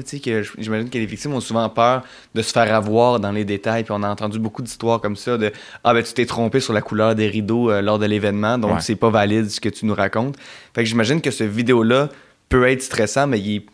j'imagine 0.58 0.90
que 0.90 0.98
les 0.98 1.06
victimes 1.06 1.34
ont 1.34 1.40
souvent 1.42 1.70
peur 1.70 2.04
de 2.34 2.42
se 2.42 2.52
faire 2.52 2.74
avoir 2.74 3.20
dans 3.20 3.32
les 3.32 3.46
détails. 3.46 3.84
Puis 3.84 3.94
on 3.96 4.02
a 4.04 4.10
entendu 4.10 4.40
beaucoup 4.40 4.62
d'histoires 4.62 5.02
comme 5.02 5.16
ça 5.16 5.38
de 5.38 5.52
Ah, 5.84 5.94
ben 5.94 6.04
tu 6.04 6.14
t'es 6.14 6.26
trompé 6.26 6.60
sur 6.60 6.74
la 6.74 6.82
couleur 6.82 7.16
des 7.16 7.28
rideaux 7.28 7.70
euh, 7.70 7.82
lors 7.82 8.00
de 8.00 8.06
l'événement, 8.06 8.58
donc 8.58 8.72
Ouais. 8.76 8.82
c'est 8.82 8.96
pas 8.96 9.10
valide 9.10 9.50
ce 9.50 9.60
que 9.62 9.70
tu 9.70 9.86
nous 9.86 9.96
racontes. 9.96 10.36
Fait 10.74 10.84
que 10.84 10.90
j'imagine 10.90 11.22
que 11.22 11.32
ce 11.32 11.44
vidéo-là 11.44 12.10
peut 12.50 12.68
être 12.68 12.82
stressant, 12.82 13.28
mais 13.28 13.40
il 13.40 13.56
est, 13.58 13.66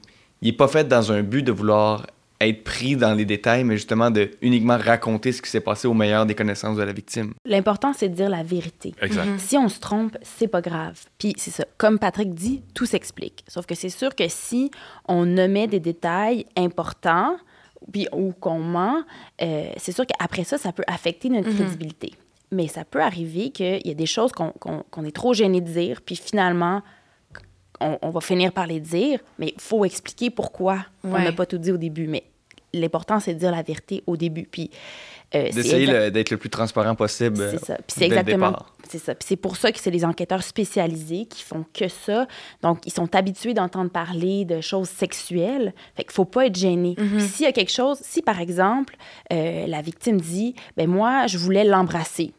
il 0.41 0.49
est 0.49 0.53
pas 0.57 0.67
fait 0.67 0.87
dans 0.87 1.11
un 1.11 1.21
but 1.23 1.43
de 1.43 1.51
vouloir 1.51 2.05
être 2.47 2.63
pris 2.63 2.95
dans 2.95 3.13
les 3.13 3.25
détails, 3.25 3.63
mais 3.63 3.75
justement 3.77 4.11
de 4.11 4.31
uniquement 4.41 4.77
raconter 4.77 5.31
ce 5.31 5.41
qui 5.41 5.49
s'est 5.49 5.59
passé 5.61 5.87
au 5.87 5.93
meilleur 5.93 6.25
des 6.25 6.35
connaissances 6.35 6.77
de 6.77 6.83
la 6.83 6.91
victime. 6.93 7.33
L'important, 7.45 7.93
c'est 7.93 8.09
de 8.09 8.15
dire 8.15 8.29
la 8.29 8.43
vérité. 8.43 8.93
Exact. 9.01 9.25
Mhm. 9.25 9.39
Si 9.39 9.57
on 9.57 9.69
se 9.69 9.79
trompe, 9.79 10.17
c'est 10.21 10.47
pas 10.47 10.61
grave. 10.61 10.99
Puis 11.17 11.33
c'est 11.37 11.51
ça. 11.51 11.65
Comme 11.77 11.99
Patrick 11.99 12.33
dit, 12.33 12.61
tout 12.73 12.85
s'explique. 12.85 13.43
Sauf 13.47 13.65
que 13.65 13.75
c'est 13.75 13.89
sûr 13.89 14.15
que 14.15 14.27
si 14.27 14.71
on 15.07 15.25
nommait 15.25 15.67
des 15.67 15.79
détails 15.79 16.45
importants, 16.57 17.35
puis 17.91 18.07
ou 18.13 18.31
qu'on 18.33 18.59
ment, 18.59 19.03
euh, 19.41 19.71
c'est 19.77 19.91
sûr 19.91 20.05
qu'après 20.05 20.43
ça, 20.43 20.57
ça 20.57 20.71
peut 20.71 20.83
affecter 20.87 21.29
notre 21.29 21.49
Mhm. 21.49 21.55
crédibilité. 21.55 22.11
Mais 22.51 22.67
ça 22.67 22.83
peut 22.85 23.01
arriver 23.01 23.49
qu'il 23.51 23.81
y 23.85 23.91
a 23.91 23.93
des 23.93 24.05
choses 24.05 24.31
qu'on 24.33 24.51
qu'on- 24.51 24.83
qu'on 24.91 25.05
est 25.05 25.15
trop 25.15 25.33
gêné 25.33 25.61
de 25.61 25.69
dire, 25.69 26.01
puis 26.05 26.15
finalement, 26.15 26.81
on, 27.79 27.97
on 28.01 28.09
va 28.11 28.21
finir 28.21 28.51
par 28.51 28.67
les 28.67 28.79
dire, 28.79 29.19
mais 29.39 29.53
il 29.55 29.61
faut 29.61 29.85
expliquer 29.85 30.29
pourquoi 30.29 30.85
on 31.03 31.13
Ouais. 31.13 31.23
n'a 31.23 31.31
pas 31.31 31.45
tout 31.47 31.57
dit 31.57 31.71
au 31.71 31.77
début. 31.77 32.07
Mais 32.07 32.23
l'important, 32.73 33.19
c'est 33.19 33.33
de 33.33 33.39
dire 33.39 33.51
la 33.51 33.61
vérité 33.63 34.03
au 34.07 34.17
début. 34.17 34.43
Puis 34.49 34.69
euh, 35.33 35.45
c'est 35.49 35.55
D'essayer 35.55 35.83
exact- 35.83 35.93
le- 35.99 36.11
d'être 36.11 36.29
le 36.31 36.37
plus 36.37 36.49
transparent 36.49 36.93
possible. 36.95 37.37
c'est 37.51 37.65
ça. 37.65 37.75
Puis 37.75 37.83
c'est 37.97 38.05
exactement. 38.05 38.53
C'est 38.89 38.97
ça. 38.99 39.15
Puis 39.15 39.25
c'est 39.29 39.35
pour 39.37 39.55
ça 39.55 39.71
que 39.71 39.79
c'est 39.79 39.91
les 39.91 40.03
enquêteurs 40.03 40.43
spécialisés 40.43 41.25
qui 41.25 41.41
font 41.43 41.65
que 41.73 41.87
ça. 41.87 42.27
Donc, 42.61 42.79
ils 42.85 42.91
sont 42.91 43.15
habitués 43.15 43.53
d'entendre 43.53 43.89
parler 43.89 44.43
de 44.43 44.59
choses 44.59 44.89
sexuelles. 44.89 45.73
Fait 45.95 46.03
qu'il 46.03 46.11
faut 46.11 46.25
pas 46.25 46.47
être 46.47 46.57
gêné. 46.57 46.95
Mhm. 46.97 47.17
Puis 47.17 47.27
s'il 47.27 47.45
y 47.45 47.49
a 47.49 47.53
quelque 47.53 47.71
chose, 47.71 47.99
si 48.01 48.21
par 48.21 48.41
exemple, 48.41 48.97
euh, 49.31 49.67
la 49.67 49.81
victime 49.81 50.19
dit, 50.19 50.55
ben 50.75 50.89
moi, 50.89 51.27
je 51.27 51.37
voulais 51.37 51.63
l'embrasser. 51.63 52.33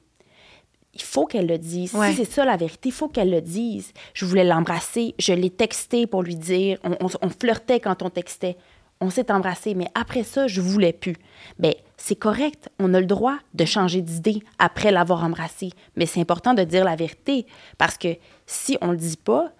Il 0.94 1.00
faut 1.02 1.24
qu'elle 1.24 1.46
le 1.46 1.56
dise. 1.56 1.94
Ouais. 1.94 2.10
Si 2.10 2.16
c'est 2.18 2.30
ça 2.30 2.44
la 2.44 2.58
vérité, 2.58 2.90
il 2.90 2.92
faut 2.92 3.08
qu'elle 3.08 3.30
le 3.30 3.40
dise. 3.40 3.92
Je 4.12 4.26
voulais 4.26 4.44
l'embrasser. 4.44 5.14
Je 5.18 5.32
l'ai 5.32 5.48
texté 5.48 6.06
pour 6.06 6.22
lui 6.22 6.36
dire. 6.36 6.78
On, 6.84 6.92
on- 7.06 7.08
on 7.22 7.28
flirtait 7.30 7.80
quand 7.80 8.02
on 8.02 8.10
textait. 8.10 8.58
On 9.04 9.10
s'est 9.10 9.32
embrassé, 9.32 9.74
mais 9.74 9.88
après 9.94 10.22
ça, 10.22 10.46
je 10.46 10.60
voulais 10.60 10.92
plus. 10.92 11.16
Ben, 11.58 11.74
c'est 11.96 12.14
correct. 12.14 12.68
On 12.78 12.94
a 12.94 13.00
le 13.00 13.06
droit 13.06 13.36
de 13.54 13.64
changer 13.64 14.00
d'idée 14.00 14.42
après 14.58 14.90
l'avoir 14.92 15.24
embrassé. 15.24 15.70
Mais 15.96 16.06
c'est 16.06 16.20
important 16.20 16.54
de 16.54 16.62
dire 16.62 16.84
la 16.84 16.94
vérité 16.96 17.46
parce 17.78 17.98
que 17.98 18.16
si 18.46 18.78
on 18.80 18.92
le 18.92 18.96
dit 18.96 19.16
pas, 19.16 19.50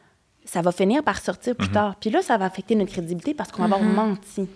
ça 0.45 0.63
va 0.63 0.71
finir 0.73 1.03
par 1.03 1.19
sortir 1.21 1.55
plus 1.57 1.69
Mhm. 1.69 1.75
tard. 1.75 1.97
Puis 2.01 2.11
là, 2.11 2.23
ça 2.23 2.37
va 2.39 2.45
affecter 2.45 2.75
notre 2.77 2.93
crédibilité 2.93 3.35
parce 3.35 3.51
qu'on 3.53 3.63
va 3.67 3.77
Mhm. 3.79 3.91
avoir 3.91 4.07
menti. 4.07 4.49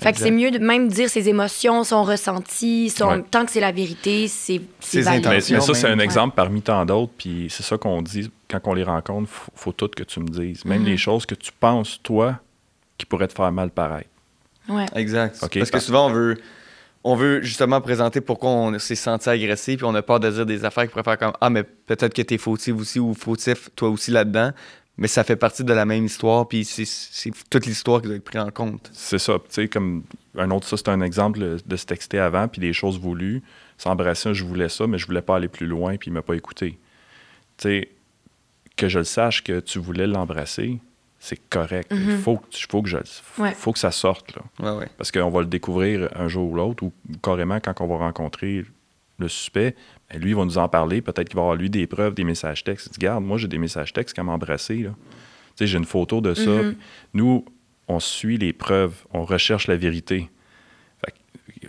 Fait 0.00 0.12
que 0.12 0.18
c'est 0.18 0.30
mieux 0.30 0.50
de 0.50 0.58
même 0.58 0.88
dire 0.88 1.08
ses 1.10 1.28
émotions, 1.28 1.84
son 1.84 2.02
ressenti, 2.02 2.88
son... 2.90 3.08
Ouais. 3.08 3.22
tant 3.30 3.44
que 3.44 3.52
c'est 3.52 3.60
la 3.60 3.72
vérité, 3.72 4.26
c'est 4.26 4.60
c'est 4.80 5.02
valide. 5.02 5.26
Mais, 5.28 5.40
ça, 5.40 5.74
c'est 5.74 5.86
un 5.86 5.98
Ouais. 5.98 6.04
exemple 6.04 6.34
parmi 6.34 6.62
tant 6.62 6.84
d'autres. 6.86 7.12
Puis 7.18 7.48
c'est 7.50 7.62
ça 7.62 7.76
qu'on 7.76 8.00
dit 8.02 8.30
quand 8.48 8.60
on 8.64 8.72
les 8.74 8.84
rencontre, 8.84 9.28
faut, 9.28 9.52
faut 9.54 9.72
tout 9.72 9.88
que 9.94 10.02
tu 10.02 10.18
me 10.20 10.28
dises. 10.28 10.64
Même 10.64 10.80
Mhm. 10.80 10.86
les 10.88 10.96
choses 10.96 11.26
que 11.26 11.34
tu 11.34 11.52
penses, 11.52 12.00
toi, 12.02 12.40
qui 12.96 13.04
pourraient 13.04 13.28
te 13.28 13.34
faire 13.34 13.52
mal 13.52 13.70
paraître. 13.70 14.08
Ouais. 14.68 14.86
Exact. 14.94 15.38
Parce 15.40 15.70
que 15.70 15.78
souvent, 15.80 16.06
on 16.08 16.12
veut, 16.12 16.36
on 17.04 17.14
veut 17.16 17.42
justement 17.42 17.80
présenter 17.80 18.20
pourquoi 18.20 18.50
on 18.50 18.78
s'est 18.78 18.94
senti 18.94 19.28
agressé, 19.28 19.76
puis 19.76 19.84
on 19.84 19.94
a 19.94 20.02
peur 20.02 20.20
de 20.20 20.30
dire 20.30 20.46
des 20.46 20.64
affaires 20.64 20.84
qui 20.84 20.90
pourraient 20.90 21.02
faire 21.02 21.18
comme 21.18 21.32
Ah, 21.40 21.50
mais 21.50 21.62
peut-être 21.64 22.14
que 22.14 22.22
t'es 22.22 22.38
fautif 22.38 22.76
aussi 22.76 23.00
ou 23.00 23.14
fautif, 23.14 23.68
toi 23.74 23.88
aussi 23.90 24.10
là-dedans. 24.10 24.52
Mais 24.98 25.08
ça 25.08 25.24
fait 25.24 25.36
partie 25.36 25.64
de 25.64 25.72
la 25.72 25.86
même 25.86 26.04
histoire, 26.04 26.46
puis 26.46 26.64
c'est- 26.66 26.84
c'est 26.84 27.32
toute 27.48 27.64
l'histoire 27.64 28.02
qui 28.02 28.08
doit 28.08 28.16
être 28.16 28.24
prise 28.24 28.42
en 28.42 28.50
compte. 28.50 28.90
C'est 28.92 29.18
ça. 29.18 29.38
Tu 29.38 29.44
sais, 29.48 29.68
comme 29.68 30.04
un 30.36 30.50
autre, 30.50 30.68
ça, 30.68 30.76
c'est 30.76 30.90
un 30.90 31.00
exemple 31.00 31.38
de 31.66 31.76
se 31.76 31.86
texter 31.86 32.18
avant, 32.18 32.46
puis 32.46 32.60
des 32.60 32.74
choses 32.74 33.00
voulues. 33.00 33.42
S'embrasser, 33.78 34.34
je 34.34 34.44
voulais 34.44 34.68
ça, 34.68 34.86
mais 34.86 34.98
je 34.98 35.06
voulais 35.06 35.22
pas 35.22 35.36
aller 35.36 35.48
plus 35.48 35.66
loin, 35.66 35.96
puis 35.96 36.10
il 36.10 36.12
m'a 36.12 36.20
pas 36.22 36.34
écouté. 36.34 36.78
Tu 37.56 37.62
sais, 37.68 37.88
que 38.76 38.88
je 38.88 38.98
le 38.98 39.04
sache 39.04 39.42
que 39.42 39.60
tu 39.60 39.78
voulais 39.78 40.06
l'embrasser, 40.06 40.78
c'est 41.24 41.40
correct. 41.48 41.88
Il 41.94 42.16
faut, 42.18 42.38
que 42.38 42.46
tu- 42.50 42.66
faut, 42.68 42.82
que 42.82 42.88
je, 42.88 42.98
faut, 43.22 43.42
Ouais. 43.44 43.52
faut 43.54 43.72
que 43.72 43.78
ça 43.78 43.92
sorte. 43.92 44.34
Là. 44.34 44.42
Ouais, 44.72 44.78
ouais. 44.80 44.88
Parce 44.98 45.12
qu'on 45.12 45.30
va 45.30 45.40
le 45.40 45.46
découvrir 45.46 46.08
un 46.16 46.26
jour 46.26 46.50
ou 46.50 46.56
l'autre, 46.56 46.82
ou 46.82 46.92
carrément 47.22 47.60
quand 47.60 47.80
on 47.80 47.86
va 47.86 47.96
rencontrer 47.98 48.64
le 49.18 49.28
suspect, 49.28 49.76
ben, 50.10 50.20
lui, 50.20 50.30
il 50.30 50.36
va 50.36 50.44
nous 50.44 50.58
en 50.58 50.68
parler. 50.68 51.00
Peut-être 51.00 51.28
qu'il 51.28 51.36
va 51.36 51.42
avoir, 51.42 51.54
lui, 51.56 51.70
des 51.70 51.86
preuves, 51.86 52.14
des 52.14 52.24
messages 52.24 52.64
textes. 52.64 52.88
Il 52.88 52.92
dit, 52.94 52.98
Garde, 52.98 53.22
moi, 53.24 53.38
j'ai 53.38 53.46
des 53.46 53.58
messages 53.58 53.92
textes. 53.92 54.16
Tu 54.16 54.24
sais, 55.54 55.66
j'ai 55.66 55.78
une 55.78 55.84
photo 55.84 56.20
de 56.20 56.34
ça. 56.34 56.50
Mhm. 56.50 56.74
Nous, 57.14 57.44
on 57.86 58.00
suit 58.00 58.36
les 58.38 58.52
preuves, 58.52 58.94
on 59.12 59.24
recherche 59.24 59.68
la 59.68 59.76
vérité. 59.76 60.28
Fait 61.04 61.14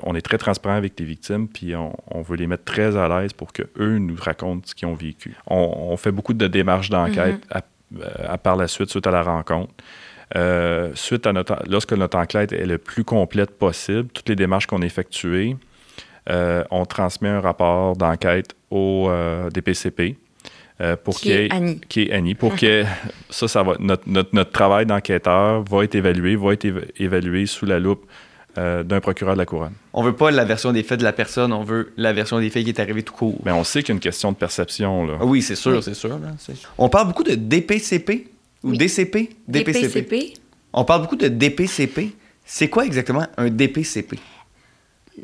on 0.02 0.16
est 0.16 0.22
très 0.22 0.38
transparent 0.40 0.76
avec 0.78 1.00
les 1.00 1.06
victimes, 1.06 1.48
puis 1.48 1.76
on, 1.76 1.96
on 2.10 2.22
veut 2.24 2.38
les 2.38 2.48
mettre 2.48 2.64
très 2.64 2.96
à 2.98 3.08
l'aise 3.08 3.34
pour 3.34 3.54
qu'eux 3.54 3.98
nous 4.00 4.16
racontent 4.18 4.62
ce 4.66 4.74
qu'ils 4.74 4.88
ont 4.88 4.96
vécu. 4.96 5.36
On, 5.46 5.92
on 5.92 5.98
fait 5.98 6.12
beaucoup 6.12 6.34
de 6.34 6.48
démarches 6.48 6.90
d'enquête 6.90 7.36
Mhm. 7.36 7.62
À- 8.28 8.38
par 8.38 8.56
la 8.56 8.68
suite, 8.68 8.90
suite 8.90 9.08
à 9.08 9.12
la 9.12 9.22
rencontre. 9.24 9.74
Euh, 10.36 10.92
suite 10.96 11.28
à 11.28 11.34
notre, 11.34 11.58
lorsque 11.70 11.94
notre 11.94 12.18
enquête 12.18 12.54
est 12.54 12.66
le 12.66 12.78
plus 12.80 13.04
complète 13.04 13.52
possible, 13.52 14.08
toutes 14.14 14.30
les 14.30 14.36
démarches 14.36 14.66
qu'on 14.66 14.82
a 14.82 14.86
effectuées, 14.86 15.56
euh, 16.30 16.64
on 16.72 16.86
transmet 16.86 17.30
un 17.30 17.40
rapport 17.42 17.96
d'enquête 17.96 18.56
au 18.72 19.08
euh, 19.10 19.50
DPCP. 19.52 20.18
euh, 20.82 20.96
pour 20.96 21.20
Qui 21.20 21.32
est 21.34 21.54
Annie. 21.54 21.80
Qui 21.88 22.04
est 22.04 22.12
Annie. 22.14 22.34
Pour 22.34 22.56
que 22.56 22.84
ça, 23.30 23.48
ça 23.48 23.62
va, 23.62 23.74
notre, 23.80 24.04
notre, 24.10 24.30
notre 24.34 24.52
travail 24.52 24.86
d'enquêteur 24.88 25.64
va 25.64 25.84
être 25.84 25.94
évalué, 25.96 26.36
va 26.36 26.54
être 26.54 26.66
éva- 26.66 26.90
évalué 26.98 27.46
sous 27.46 27.66
la 27.68 27.78
loupe 27.80 28.06
euh, 28.58 28.84
d'un 28.84 29.00
procureur 29.00 29.34
de 29.34 29.40
la 29.40 29.46
couronne. 29.46 29.74
On 29.94 30.04
veut 30.04 30.16
pas 30.16 30.30
la 30.32 30.46
version 30.46 30.72
des 30.72 30.84
faits 30.84 31.00
de 31.00 31.04
la 31.04 31.14
personne, 31.14 31.52
on 31.54 31.64
veut 31.64 31.94
la 31.98 32.14
version 32.14 32.40
des 32.40 32.50
faits 32.50 32.64
qui 32.64 32.70
est 32.70 32.80
arrivée 32.80 33.04
tout 33.04 33.14
court. 33.14 33.40
Mais 33.46 33.52
on 33.52 33.64
sait 33.64 33.82
qu'il 33.82 33.90
y 33.90 33.92
a 33.94 33.96
une 33.96 34.00
question 34.00 34.32
de 34.32 34.38
perception. 34.38 35.06
Là. 35.06 35.18
Ah 35.22 35.26
oui, 35.26 35.42
c'est 35.42 35.56
sûr, 35.56 35.74
Oui. 35.74 35.82
c'est 35.84 35.94
sûr. 35.94 36.10
là, 36.10 36.32
On 36.78 36.90
parle 36.90 37.08
beaucoup 37.08 37.24
de 37.24 37.36
DPCP 37.36 38.28
ou 38.64 38.70
Oui. 38.72 38.78
DCP? 38.78 39.30
DPCP. 39.48 40.34
On 40.74 40.86
parle 40.86 41.02
beaucoup 41.02 41.16
de 41.16 41.28
DPCP. 41.28 42.12
C'est 42.46 42.68
quoi 42.70 42.86
exactement 42.86 43.26
un 43.38 43.50
DPCP? 43.50 44.18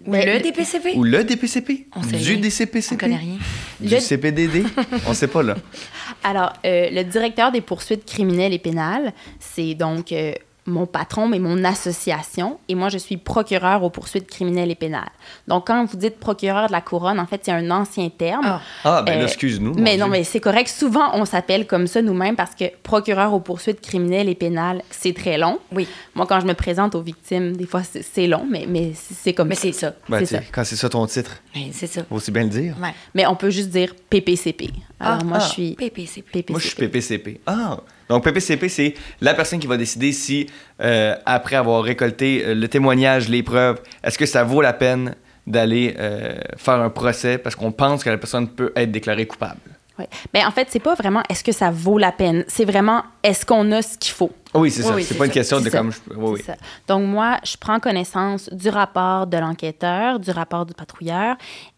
Mais 0.06 0.24
le 0.38 0.40
DPCP? 0.44 0.94
Ou 0.96 1.04
le 1.04 1.24
DPCP? 1.24 1.88
On 1.96 2.04
sait 2.04 2.18
du 2.18 2.34
rien. 2.34 2.40
DCPCP? 2.40 2.94
On 2.94 2.98
connaît 2.98 3.16
rien. 3.18 3.38
Du 3.80 3.90
Le- 3.96 4.00
CPDD? 4.00 4.64
On 5.08 5.14
sait 5.16 5.28
pas, 5.28 5.42
là. 5.42 5.56
Alors, 6.24 6.54
euh, 6.64 6.90
le 6.92 7.04
directeur 7.04 7.52
des 7.52 7.62
poursuites 7.62 8.06
criminelles 8.06 8.54
et 8.54 8.60
pénales, 8.60 9.14
c'est 9.40 9.74
donc 9.74 10.12
euh, 10.12 10.34
mon 10.70 10.86
patron, 10.86 11.28
mais 11.28 11.40
mon 11.40 11.64
association. 11.64 12.60
Et 12.70 12.76
moi, 12.76 12.90
je 12.90 12.98
suis 12.98 13.18
procureur 13.18 13.84
aux 13.84 13.90
poursuites 13.90 14.28
criminelles 14.30 14.72
et 14.72 14.76
pénales. 14.76 15.10
Donc, 15.48 15.68
quand 15.68 15.84
vous 15.86 15.98
dites 15.98 16.20
procureur 16.20 16.68
de 16.68 16.72
la 16.72 16.82
couronne, 16.82 17.20
en 17.20 17.26
fait, 17.26 17.42
c'est 17.44 17.52
un 17.52 17.70
ancien 17.72 18.10
terme. 18.10 18.44
Ah. 18.46 18.62
Ah, 18.84 19.02
ben 19.02 19.20
Euh, 19.20 19.24
excuse-nous. 19.24 19.74
Mais 19.76 19.98
non, 19.98 20.06
Dieu. 20.06 20.12
mais 20.14 20.24
c'est 20.24 20.40
correct. 20.40 20.68
Souvent, 20.70 21.12
on 21.16 21.26
s'appelle 21.26 21.68
comme 21.68 21.88
ça 21.88 22.02
nous-mêmes 22.02 22.36
parce 22.36 22.56
que 22.56 22.66
procureur 22.84 23.34
aux 23.34 23.40
poursuites 23.40 23.82
criminelles 23.82 24.30
et 24.30 24.36
pénales, 24.36 24.82
c'est 24.92 25.14
très 25.14 25.38
long. 25.38 25.60
Oui. 25.72 25.88
Moi, 26.16 26.26
quand 26.28 26.40
je 26.40 26.46
me 26.46 26.54
présente 26.54 26.96
aux 26.96 27.02
victimes, 27.02 27.56
des 27.58 27.66
fois, 27.66 27.82
c'est 27.84 28.28
long, 28.28 28.46
mais, 28.50 28.66
mais 28.68 28.94
c'est 28.96 29.34
comme 29.34 29.50
Mais 29.50 29.56
ça. 29.56 29.62
c'est 29.64 29.72
ça. 29.74 29.94
Ben, 30.08 30.20
c'est 30.20 30.26
sais, 30.26 30.36
ça. 30.38 30.42
quand 30.52 30.64
c'est 30.64 30.76
ça 30.76 30.90
ton 30.90 31.06
titre, 31.08 31.38
Mais 31.56 31.70
c'est 31.74 31.88
ça. 31.88 32.04
faut 32.08 32.16
aussi 32.16 32.32
bien 32.32 32.44
le 32.44 32.50
dire. 32.50 32.76
Ouais. 32.82 32.94
Mais 33.16 33.26
on 33.26 33.36
peut 33.36 33.50
juste 33.50 33.70
dire 33.70 33.94
PPCP. 34.10 34.70
Alors, 35.00 35.20
Ah, 35.22 35.24
moi, 35.24 35.38
ah. 35.40 35.44
je 35.46 35.50
suis 35.50 35.76
PPCP. 35.76 36.22
PPCP. 36.44 36.50
Moi, 36.52 36.60
je 36.60 36.68
suis 36.68 36.76
PPCP. 36.76 37.42
Ah! 37.48 37.78
Donc, 38.10 38.24
PPCP, 38.24 38.70
c'est 38.70 38.96
la 39.22 39.36
personne 39.36 39.60
qui 39.60 39.68
va 39.68 39.78
décider 39.78 40.12
si, 40.12 40.48
euh, 40.82 41.16
après 41.26 41.56
avoir 41.56 41.84
récolté 41.84 42.44
euh, 42.44 42.56
le 42.56 42.68
témoignage, 42.68 43.30
les 43.30 43.44
preuves, 43.44 43.80
est-ce 44.04 44.18
que 44.18 44.26
ça 44.26 44.44
vaut 44.44 44.62
la 44.62 44.74
peine 44.74 45.16
d'aller 45.46 45.96
euh, 46.00 46.36
faire 46.58 46.76
un 46.76 46.90
procès 46.90 47.38
parce 47.38 47.56
qu'on 47.56 47.72
pense 47.72 48.04
que 48.04 48.10
la 48.10 48.18
personne 48.18 48.48
peut 48.48 48.72
être 48.76 48.92
déclarée 48.92 49.28
coupable? 49.28 49.60
Ouais. 50.00 50.08
Ben, 50.34 50.48
en 50.48 50.52
fait, 50.52 50.68
c'est 50.72 50.80
pas 50.80 50.96
vraiment 50.96 51.22
est-ce 51.30 51.44
que 51.44 51.52
ça 51.52 51.70
vaut 51.72 51.98
la 51.98 52.12
peine? 52.12 52.46
C'est 52.48 52.66
vraiment 52.66 53.04
est-ce 53.22 53.46
qu'on 53.46 53.72
a 53.74 53.82
ce 53.82 53.98
qu'il 53.98 54.14
faut? 54.14 54.32
Oui, 54.56 54.72
c'est 54.72 54.82
Oui, 54.82 54.88
ça. 54.88 54.96
oui, 54.96 55.04
c'est 55.04 55.16
pas 55.18 55.26
une 55.26 55.32
question 55.32 55.60
de 55.60 55.70
ça. 55.70 55.78
comme. 55.78 55.92
je- 55.92 56.00
oui, 56.16 56.32
oui. 56.38 56.42
Ça. 56.44 56.56
Donc, 56.88 57.06
moi, 57.06 57.38
je 57.44 57.56
prends 57.58 57.80
connaissance 57.80 58.50
du 58.52 58.70
rapport 58.70 59.28
de 59.28 59.38
l'enquêteur, 59.38 60.20
du 60.20 60.32
rapport 60.32 60.66
du 60.66 60.74
patrouilleur 60.74 61.36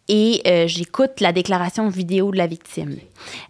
et 0.08 0.40
euh, 0.46 0.66
j'écoute 0.68 1.20
la 1.20 1.32
déclaration 1.32 1.88
vidéo 1.88 2.30
de 2.30 2.38
la 2.38 2.46
victime. 2.46 2.96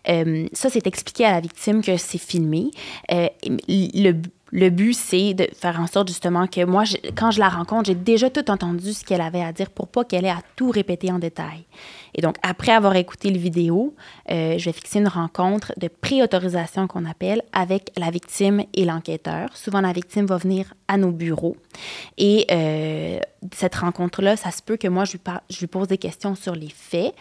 Euh, 0.08 0.46
ça, 0.52 0.70
c'est 0.70 0.86
expliqué 0.86 1.24
à 1.24 1.32
la 1.32 1.40
victime 1.40 1.82
que 1.82 1.96
c'est 1.96 2.18
filmé. 2.18 2.70
Euh, 3.12 3.28
le, 3.68 4.14
le 4.52 4.68
but, 4.68 4.92
c'est 4.92 5.32
de 5.32 5.48
faire 5.54 5.80
en 5.80 5.86
sorte 5.86 6.08
justement 6.08 6.46
que 6.46 6.62
moi, 6.64 6.84
quand 7.16 7.30
je 7.30 7.40
la 7.40 7.48
rencontre, 7.48 7.86
j'ai 7.86 7.94
déjà 7.94 8.28
tout 8.28 8.50
entendu 8.50 8.92
ce 8.92 9.02
qu'elle 9.02 9.22
avait 9.22 9.42
à 9.42 9.50
dire 9.50 9.70
pour 9.70 9.88
pas 9.88 10.04
qu'elle 10.04 10.26
ait 10.26 10.30
à 10.30 10.42
tout 10.56 10.70
répéter 10.70 11.10
en 11.10 11.18
détail. 11.18 11.64
Et 12.14 12.20
donc, 12.20 12.36
après 12.42 12.72
avoir 12.72 12.94
écouté 12.96 13.30
le 13.30 13.38
vidéo, 13.38 13.94
euh, 14.30 14.58
je 14.58 14.64
vais 14.66 14.72
fixer 14.72 14.98
une 14.98 15.08
rencontre 15.08 15.72
de 15.78 15.88
pré-autorisation 15.88 16.86
qu'on 16.86 17.06
appelle 17.06 17.42
avec 17.54 17.92
la 17.96 18.10
victime 18.10 18.62
et 18.74 18.84
l'enquêteur. 18.84 19.56
Souvent, 19.56 19.80
la 19.80 19.94
victime 19.94 20.26
va 20.26 20.36
venir 20.36 20.74
à 20.86 20.98
nos 20.98 21.12
bureaux. 21.12 21.56
Et 22.18 22.46
euh, 22.50 23.20
cette 23.54 23.76
rencontre-là, 23.76 24.36
ça 24.36 24.50
se 24.50 24.60
peut 24.60 24.76
que 24.76 24.88
moi, 24.88 25.06
je 25.06 25.12
lui, 25.12 25.20
je 25.48 25.60
lui 25.60 25.66
pose 25.66 25.88
des 25.88 25.98
questions 25.98 26.34
sur 26.34 26.54
les 26.54 26.68
faits, 26.68 27.14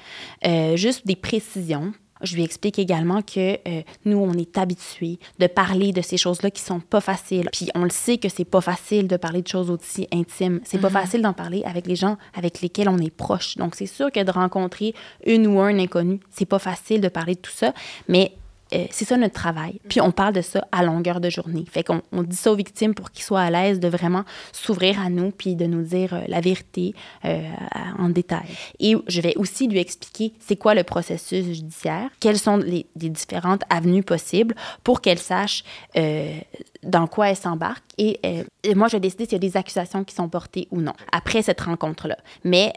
euh, 0.45 0.75
juste 0.75 1.07
des 1.07 1.15
précisions. 1.15 1.93
Je 2.23 2.35
lui 2.35 2.43
explique 2.43 2.79
également 2.79 3.21
que 3.21 3.57
euh, 3.67 3.81
nous, 4.05 4.17
on 4.17 4.33
est 4.33 4.57
habitués 4.57 5.19
de 5.39 5.47
parler 5.47 5.91
de 5.91 6.01
ces 6.01 6.17
choses-là 6.17 6.51
qui 6.51 6.61
sont 6.61 6.79
pas 6.79 7.01
faciles. 7.01 7.49
Puis 7.51 7.69
on 7.75 7.83
le 7.83 7.89
sait 7.89 8.17
que 8.17 8.29
c'est 8.29 8.45
pas 8.45 8.61
facile 8.61 9.07
de 9.07 9.17
parler 9.17 9.41
de 9.41 9.47
choses 9.47 9.69
aussi 9.69 10.07
intimes. 10.11 10.61
C'est 10.63 10.79
pas 10.79 10.89
facile 10.89 11.21
d'en 11.21 11.33
parler 11.33 11.63
avec 11.65 11.87
les 11.87 11.95
gens 11.95 12.17
avec 12.33 12.61
lesquels 12.61 12.89
on 12.89 12.97
est 12.97 13.15
proche. 13.15 13.57
Donc 13.57 13.75
c'est 13.75 13.85
sûr 13.85 14.11
que 14.11 14.23
de 14.23 14.31
rencontrer 14.31 14.93
une 15.25 15.47
ou 15.47 15.59
un 15.59 15.77
inconnu, 15.77 16.19
c'est 16.29 16.45
pas 16.45 16.59
facile 16.59 17.01
de 17.01 17.09
parler 17.09 17.35
de 17.35 17.39
tout 17.39 17.51
ça, 17.51 17.73
mais 18.07 18.33
euh, 18.73 18.85
c'est 18.91 19.05
ça 19.05 19.17
notre 19.17 19.33
travail. 19.33 19.79
Puis 19.89 20.01
on 20.01 20.11
parle 20.11 20.33
de 20.33 20.41
ça 20.41 20.65
à 20.71 20.83
longueur 20.83 21.19
de 21.19 21.29
journée. 21.29 21.65
Fait 21.69 21.83
qu'on 21.83 22.01
on 22.11 22.23
dit 22.23 22.35
ça 22.35 22.51
aux 22.51 22.55
victimes 22.55 22.93
pour 22.93 23.11
qu'ils 23.11 23.23
soient 23.23 23.41
à 23.41 23.49
l'aise 23.49 23.79
de 23.79 23.87
vraiment 23.87 24.23
s'ouvrir 24.53 24.99
à 24.99 25.09
nous 25.09 25.31
puis 25.31 25.55
de 25.55 25.65
nous 25.65 25.83
dire 25.83 26.13
euh, 26.13 26.21
la 26.27 26.41
vérité 26.41 26.95
euh, 27.25 27.41
en 27.99 28.09
détail. 28.09 28.45
Et 28.79 28.95
je 29.07 29.21
vais 29.21 29.35
aussi 29.35 29.67
lui 29.67 29.79
expliquer 29.79 30.33
c'est 30.39 30.55
quoi 30.55 30.73
le 30.73 30.83
processus 30.83 31.45
judiciaire, 31.45 32.09
quelles 32.19 32.39
sont 32.39 32.57
les, 32.57 32.85
différentes 32.95 33.63
avenues 33.69 34.03
possibles 34.03 34.55
pour 34.83 35.01
qu'elle 35.01 35.19
sache 35.19 35.63
dans 36.83 37.07
quoi 37.07 37.29
elle 37.29 37.35
s'embarque. 37.35 37.83
Et, 37.97 38.19
moi, 38.75 38.87
je 38.87 38.93
vais 38.93 38.99
décider 38.99 39.25
s'il 39.25 39.33
y 39.33 39.35
a 39.35 39.39
des 39.39 39.57
accusations 39.57 40.03
qui 40.03 40.15
sont 40.15 40.29
portées 40.29 40.67
ou 40.71 40.81
non 40.81 40.93
après 41.11 41.41
cette 41.41 41.59
rencontre-là. 41.61 42.17
Mais 42.43 42.73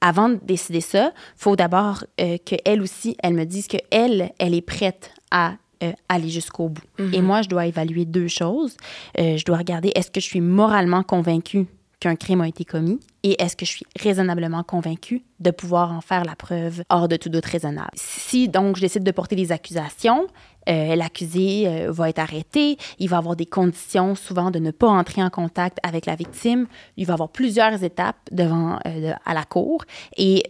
avant 0.00 0.28
de 0.28 0.38
décider 0.42 0.80
ça, 0.80 1.12
faut 1.36 1.56
d'abord 1.56 2.04
qu'elle 2.44 2.82
aussi, 2.82 3.16
elle 3.22 3.34
me 3.34 3.44
dise 3.44 3.68
qu'elle, 3.68 4.32
elle 4.38 4.54
est 4.54 4.62
prête 4.62 5.12
à 5.30 5.54
euh, 5.82 5.92
aller 6.08 6.30
jusqu'au 6.30 6.68
bout. 6.70 6.82
Et 7.12 7.20
moi, 7.20 7.42
je 7.42 7.48
dois 7.48 7.66
évaluer 7.66 8.06
deux 8.06 8.28
choses. 8.28 8.76
Euh, 9.18 9.36
je 9.36 9.44
dois 9.44 9.58
regarder 9.58 9.92
est-ce 9.94 10.10
que 10.10 10.20
je 10.20 10.24
suis 10.24 10.40
moralement 10.40 11.02
convaincue 11.02 11.66
qu'un 12.00 12.16
crime 12.16 12.42
a 12.42 12.48
été 12.48 12.64
commis 12.64 13.00
et 13.22 13.40
est-ce 13.42 13.56
que 13.56 13.64
je 13.64 13.70
suis 13.70 13.86
raisonnablement 13.98 14.62
convaincue 14.62 15.22
de 15.40 15.50
pouvoir 15.50 15.92
en 15.92 16.00
faire 16.00 16.24
la 16.24 16.36
preuve 16.36 16.82
hors 16.90 17.08
de 17.08 17.16
tout 17.16 17.28
doute 17.28 17.46
raisonnable? 17.46 17.90
Si 17.94 18.48
donc 18.48 18.76
je 18.76 18.82
décide 18.82 19.02
de 19.02 19.10
porter 19.10 19.34
des 19.34 19.50
accusations, 19.50 20.26
euh, 20.68 20.94
l'accusé 20.94 21.66
euh, 21.66 21.90
va 21.90 22.10
être 22.10 22.18
arrêté, 22.18 22.76
il 22.98 23.08
va 23.08 23.16
avoir 23.16 23.34
des 23.34 23.46
conditions 23.46 24.14
souvent 24.14 24.50
de 24.50 24.58
ne 24.58 24.70
pas 24.70 24.88
entrer 24.88 25.22
en 25.22 25.30
contact 25.30 25.78
avec 25.82 26.06
la 26.06 26.16
victime, 26.16 26.66
il 26.96 27.06
va 27.06 27.14
avoir 27.14 27.30
plusieurs 27.30 27.82
étapes 27.82 28.18
devant 28.30 28.78
euh, 28.86 29.12
à 29.24 29.32
la 29.32 29.44
cour 29.44 29.84
et 30.16 30.42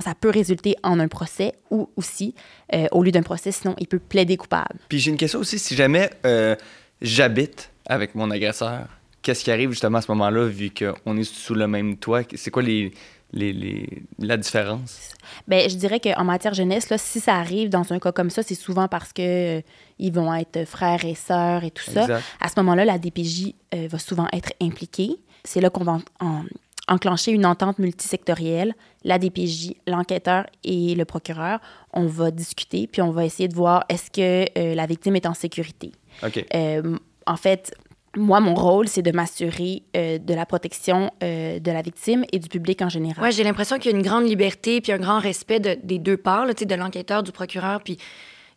ça 0.00 0.14
peut 0.14 0.30
résulter 0.30 0.76
en 0.82 1.00
un 1.00 1.08
procès 1.08 1.52
ou 1.70 1.88
aussi 1.96 2.34
au 2.92 3.02
lieu 3.02 3.10
d'un 3.10 3.22
procès 3.22 3.52
sinon 3.52 3.74
il 3.78 3.86
peut 3.86 3.98
plaider 3.98 4.36
coupable. 4.36 4.78
Puis 4.88 4.98
j'ai 4.98 5.10
une 5.10 5.16
question 5.16 5.40
aussi. 5.40 5.58
Si 5.58 5.74
jamais 5.74 6.10
j'habite 7.00 7.70
avec 7.86 8.14
mon 8.14 8.30
agresseur, 8.30 8.88
qu'est-ce 9.22 9.44
qui 9.44 9.50
arrive 9.50 9.70
justement 9.70 9.98
à 9.98 10.02
ce 10.02 10.10
moment-là, 10.12 10.46
vu 10.46 10.70
qu'on 10.70 11.16
est 11.16 11.24
sous 11.24 11.54
le 11.54 11.66
même 11.66 11.96
toit? 11.96 12.22
C'est 12.34 12.50
quoi 12.50 12.62
les, 12.62 12.92
les, 13.32 13.52
les- 13.52 14.02
la 14.18 14.36
différence? 14.36 15.14
Ben, 15.48 15.68
je 15.70 15.76
dirais 15.76 16.00
qu'en 16.00 16.24
matière 16.24 16.54
jeunesse, 16.54 16.90
là, 16.90 16.98
si 16.98 17.20
ça 17.20 17.36
arrive 17.36 17.68
dans 17.68 17.92
un 17.92 17.98
cas 17.98 18.12
comme 18.12 18.30
ça, 18.30 18.42
c'est 18.42 18.54
souvent 18.54 18.88
parce 18.88 19.12
que 19.12 19.58
euh, 19.58 19.62
ils 19.98 20.12
vont 20.12 20.34
être 20.34 20.66
frères 20.66 21.04
et 21.04 21.14
sœurs 21.14 21.64
et 21.64 21.70
tout 21.70 21.84
ça. 21.84 22.06
À 22.40 22.48
ce 22.48 22.54
moment-là, 22.58 22.84
la 22.84 22.98
DPJ 22.98 23.54
euh, 23.74 23.86
va 23.88 23.98
souvent 23.98 24.26
être 24.32 24.52
impliquée. 24.60 25.16
C'est 25.44 25.60
là 25.60 25.70
qu'on 25.70 25.84
va 25.84 25.92
en- 26.20 26.26
en- 26.26 26.44
enclencher 26.88 27.30
une 27.30 27.46
entente 27.46 27.78
multisectorielle. 27.78 28.74
La 29.04 29.18
DPJ, 29.18 29.74
l'enquêteur 29.86 30.46
et 30.64 30.94
le 30.94 31.04
procureur, 31.04 31.60
on 31.92 32.06
va 32.06 32.30
discuter, 32.32 32.86
puis 32.86 33.00
on 33.02 33.12
va 33.12 33.24
essayer 33.24 33.48
de 33.48 33.54
voir 33.54 33.84
est-ce 33.88 34.10
que 34.10 34.44
euh, 34.58 34.74
la 34.74 34.86
victime 34.86 35.14
est 35.16 35.26
en 35.26 35.34
sécurité. 35.34 35.92
OK. 36.24 36.44
En 37.24 37.36
fait, 37.36 37.72
moi, 38.16 38.40
mon 38.40 38.54
rôle, 38.54 38.88
c'est 38.88 39.02
de 39.02 39.10
m'assurer 39.10 39.82
euh, 39.96 40.18
de 40.18 40.34
la 40.34 40.44
protection 40.44 41.10
euh, 41.22 41.58
de 41.58 41.70
la 41.70 41.80
victime 41.82 42.24
et 42.32 42.38
du 42.38 42.48
public 42.48 42.82
en 42.82 42.88
général. 42.88 43.22
Ouais, 43.24 43.32
j'ai 43.32 43.42
l'impression 43.44 43.78
qu'il 43.78 43.90
y 43.90 43.94
a 43.94 43.96
une 43.96 44.02
grande 44.04 44.26
liberté 44.28 44.80
puis 44.80 44.92
un 44.92 44.98
grand 44.98 45.18
respect 45.18 45.60
de- 45.60 45.78
des 45.82 45.98
deux 45.98 46.16
parts, 46.18 46.44
là, 46.46 46.52
de 46.52 46.74
l'enquêteur, 46.74 47.22
du 47.22 47.32
procureur, 47.32 47.80
puis 47.82 47.96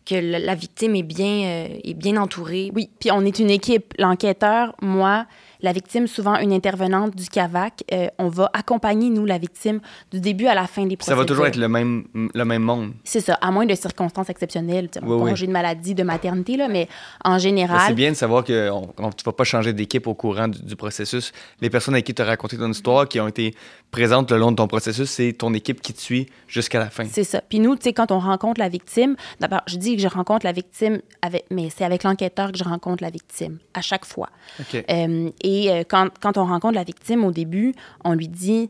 que 0.05 0.15
la, 0.15 0.39
la 0.39 0.55
victime 0.55 0.95
est 0.95 1.03
bien, 1.03 1.45
euh, 1.45 1.67
est 1.83 1.93
bien 1.93 2.17
entourée. 2.17 2.69
Oui, 2.75 2.89
puis 2.99 3.11
on 3.11 3.21
est 3.25 3.39
une 3.39 3.49
équipe. 3.49 3.93
L'enquêteur, 3.97 4.75
moi, 4.81 5.25
la 5.61 5.71
victime, 5.73 6.07
souvent 6.07 6.37
une 6.37 6.53
intervenante 6.53 7.15
du 7.15 7.25
CAVAC. 7.27 7.83
euh, 7.93 8.07
on 8.19 8.27
va 8.29 8.49
accompagner, 8.53 9.09
nous, 9.09 9.25
la 9.25 9.37
victime 9.37 9.79
du 10.11 10.19
début 10.19 10.47
à 10.47 10.55
la 10.55 10.67
fin 10.67 10.83
des 10.85 10.91
Ça 10.91 10.97
procédures. 10.97 11.17
va 11.17 11.25
toujours 11.25 11.47
être 11.47 11.55
le 11.57 11.67
même, 11.67 12.05
le 12.13 12.45
même 12.45 12.61
monde. 12.61 12.93
C'est 13.03 13.21
ça, 13.21 13.35
à 13.35 13.51
moins 13.51 13.65
de 13.65 13.75
circonstances 13.75 14.29
exceptionnelles, 14.29 14.89
Oui, 15.01 15.17
congé 15.19 15.47
de 15.47 15.51
maladie, 15.51 15.95
de 15.95 16.03
maternité, 16.03 16.57
là, 16.57 16.67
mais 16.67 16.87
en 17.23 17.37
général... 17.37 17.81
C'est 17.87 17.93
bien 17.93 18.11
de 18.11 18.15
savoir 18.15 18.43
que 18.43 18.69
on, 18.69 18.89
on- 18.97 19.11
tu 19.11 19.23
vas 19.23 19.31
pas 19.33 19.43
changer 19.43 19.73
d'équipe 19.73 20.07
au 20.07 20.13
courant 20.13 20.47
du, 20.47 20.61
du 20.61 20.75
processus. 20.75 21.31
Les 21.61 21.69
personnes 21.69 21.93
avec 21.95 22.05
qui 22.05 22.13
tu 22.13 22.21
as 22.21 22.25
raconté 22.25 22.57
ton 22.57 22.69
histoire, 22.69 23.07
qui 23.07 23.19
ont 23.19 23.27
été 23.27 23.53
présentes 23.91 24.31
le 24.31 24.37
long 24.37 24.51
de 24.51 24.57
ton 24.57 24.67
processus, 24.67 25.09
c'est 25.09 25.33
ton 25.33 25.53
équipe 25.53 25.81
qui 25.81 25.93
te 25.93 26.01
suit 26.01 26.27
jusqu'à 26.47 26.79
la 26.79 26.89
fin. 26.89 27.05
C'est 27.09 27.23
ça. 27.23 27.41
Puis 27.47 27.59
nous, 27.59 27.75
tu 27.75 27.83
sais, 27.83 27.93
quand 27.93 28.11
on 28.11 28.19
rencontre 28.19 28.59
la 28.59 28.67
victime, 28.69 29.15
d'abord, 29.39 29.61
je 29.67 29.77
dis 29.77 29.95
que 29.95 30.01
je 30.01 30.07
rencontre 30.07 30.45
la 30.45 30.51
victime, 30.51 30.99
avec, 31.21 31.45
mais 31.49 31.69
c'est 31.75 31.85
avec 31.85 32.03
l'enquêteur 32.03 32.51
que 32.51 32.57
je 32.57 32.63
rencontre 32.63 33.01
la 33.03 33.09
victime, 33.09 33.59
à 33.73 33.81
chaque 33.81 34.05
fois. 34.05 34.29
OK. 34.59 34.83
Euh, 34.89 35.29
et 35.45 35.71
euh, 35.71 35.83
quand, 35.87 36.09
quand 36.19 36.37
on 36.39 36.45
rencontre 36.45 36.73
la 36.73 36.83
victime 36.83 37.23
au 37.23 37.31
début, 37.31 37.75
on 38.03 38.13
lui 38.13 38.27
dit 38.27 38.67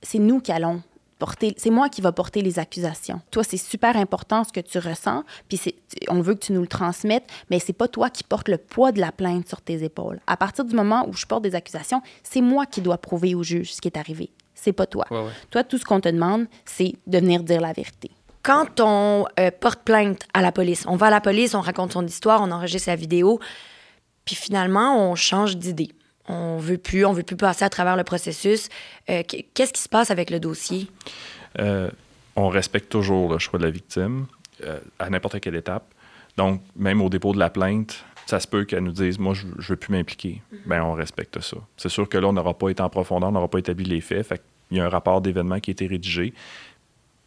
c'est 0.00 0.20
nous 0.20 0.40
qui 0.40 0.52
allons 0.52 0.80
porter, 1.18 1.54
c'est 1.56 1.70
moi 1.70 1.88
qui 1.88 2.00
va 2.00 2.12
porter 2.12 2.40
les 2.40 2.60
accusations. 2.60 3.20
Toi, 3.32 3.42
c'est 3.42 3.56
super 3.56 3.96
important 3.96 4.44
ce 4.44 4.52
que 4.52 4.60
tu 4.60 4.78
ressens, 4.78 5.24
puis 5.48 5.58
c'est, 5.58 5.74
on 6.08 6.20
veut 6.20 6.34
que 6.34 6.38
tu 6.38 6.52
nous 6.52 6.60
le 6.60 6.68
transmettes, 6.68 7.28
mais 7.50 7.58
c'est 7.58 7.72
pas 7.72 7.88
toi 7.88 8.10
qui 8.10 8.22
portes 8.22 8.48
le 8.48 8.58
poids 8.58 8.92
de 8.92 9.00
la 9.00 9.10
plainte 9.10 9.48
sur 9.48 9.60
tes 9.60 9.82
épaules. 9.82 10.20
À 10.28 10.36
partir 10.36 10.64
du 10.64 10.76
moment 10.76 11.04
où 11.08 11.14
je 11.14 11.26
porte 11.26 11.42
des 11.42 11.56
accusations, 11.56 12.00
c'est 12.22 12.42
moi 12.42 12.64
qui 12.64 12.80
dois 12.80 12.98
prouver 12.98 13.34
au 13.34 13.42
juge 13.42 13.72
ce 13.72 13.80
qui 13.80 13.88
est 13.88 13.98
arrivé. 13.98 14.30
C'est 14.54 14.72
pas 14.72 14.86
toi. 14.86 15.04
Ouais, 15.10 15.22
ouais. 15.22 15.32
Toi, 15.50 15.64
tout 15.64 15.78
ce 15.78 15.84
qu'on 15.84 16.00
te 16.00 16.08
demande, 16.08 16.46
c'est 16.64 16.94
de 17.08 17.18
venir 17.18 17.42
dire 17.42 17.60
la 17.60 17.72
vérité. 17.72 18.12
Quand 18.44 18.78
on 18.78 19.26
euh, 19.40 19.50
porte 19.50 19.80
plainte 19.80 20.22
à 20.32 20.42
la 20.42 20.52
police, 20.52 20.84
on 20.86 20.94
va 20.94 21.06
à 21.06 21.10
la 21.10 21.20
police, 21.20 21.56
on 21.56 21.60
raconte 21.60 21.92
son 21.92 22.06
histoire, 22.06 22.40
on 22.40 22.52
enregistre 22.52 22.88
la 22.88 22.96
vidéo, 22.96 23.40
puis 24.28 24.36
finalement, 24.36 25.10
on 25.10 25.14
change 25.14 25.56
d'idée. 25.56 25.88
On 26.28 26.58
veut 26.58 26.76
plus, 26.76 27.06
on 27.06 27.14
veut 27.14 27.22
plus 27.22 27.36
passer 27.38 27.64
à 27.64 27.70
travers 27.70 27.96
le 27.96 28.04
processus. 28.04 28.68
Euh, 29.08 29.22
qu- 29.22 29.42
Qu'est-ce 29.54 29.72
qui 29.72 29.80
se 29.80 29.88
passe 29.88 30.10
avec 30.10 30.28
le 30.28 30.38
dossier? 30.38 30.86
Euh, 31.58 31.90
on 32.36 32.48
respecte 32.50 32.90
toujours 32.90 33.32
le 33.32 33.38
choix 33.38 33.58
de 33.58 33.64
la 33.64 33.70
victime 33.70 34.26
euh, 34.64 34.78
à 34.98 35.08
n'importe 35.08 35.40
quelle 35.40 35.54
étape. 35.56 35.84
Donc, 36.36 36.60
même 36.76 37.00
au 37.00 37.08
dépôt 37.08 37.32
de 37.32 37.38
la 37.38 37.48
plainte, 37.48 38.04
ça 38.26 38.38
se 38.40 38.46
peut 38.46 38.66
qu'elle 38.66 38.84
nous 38.84 38.92
dise 38.92 39.18
Moi, 39.18 39.32
je 39.32 39.46
ne 39.46 39.52
veux 39.62 39.76
plus 39.76 39.90
m'impliquer. 39.90 40.42
Ben, 40.66 40.82
on 40.82 40.92
respecte 40.92 41.40
ça. 41.40 41.56
C'est 41.78 41.88
sûr 41.88 42.06
que 42.06 42.18
là, 42.18 42.28
on 42.28 42.34
n'aura 42.34 42.52
pas 42.52 42.68
été 42.68 42.82
en 42.82 42.90
profondeur, 42.90 43.30
on 43.30 43.32
n'aura 43.32 43.48
pas 43.48 43.58
établi 43.60 43.86
les 43.86 44.02
faits. 44.02 44.26
Fait 44.26 44.42
il 44.70 44.76
y 44.76 44.80
a 44.80 44.84
un 44.84 44.90
rapport 44.90 45.22
d'événement 45.22 45.60
qui 45.60 45.70
a 45.70 45.72
été 45.72 45.86
rédigé, 45.86 46.34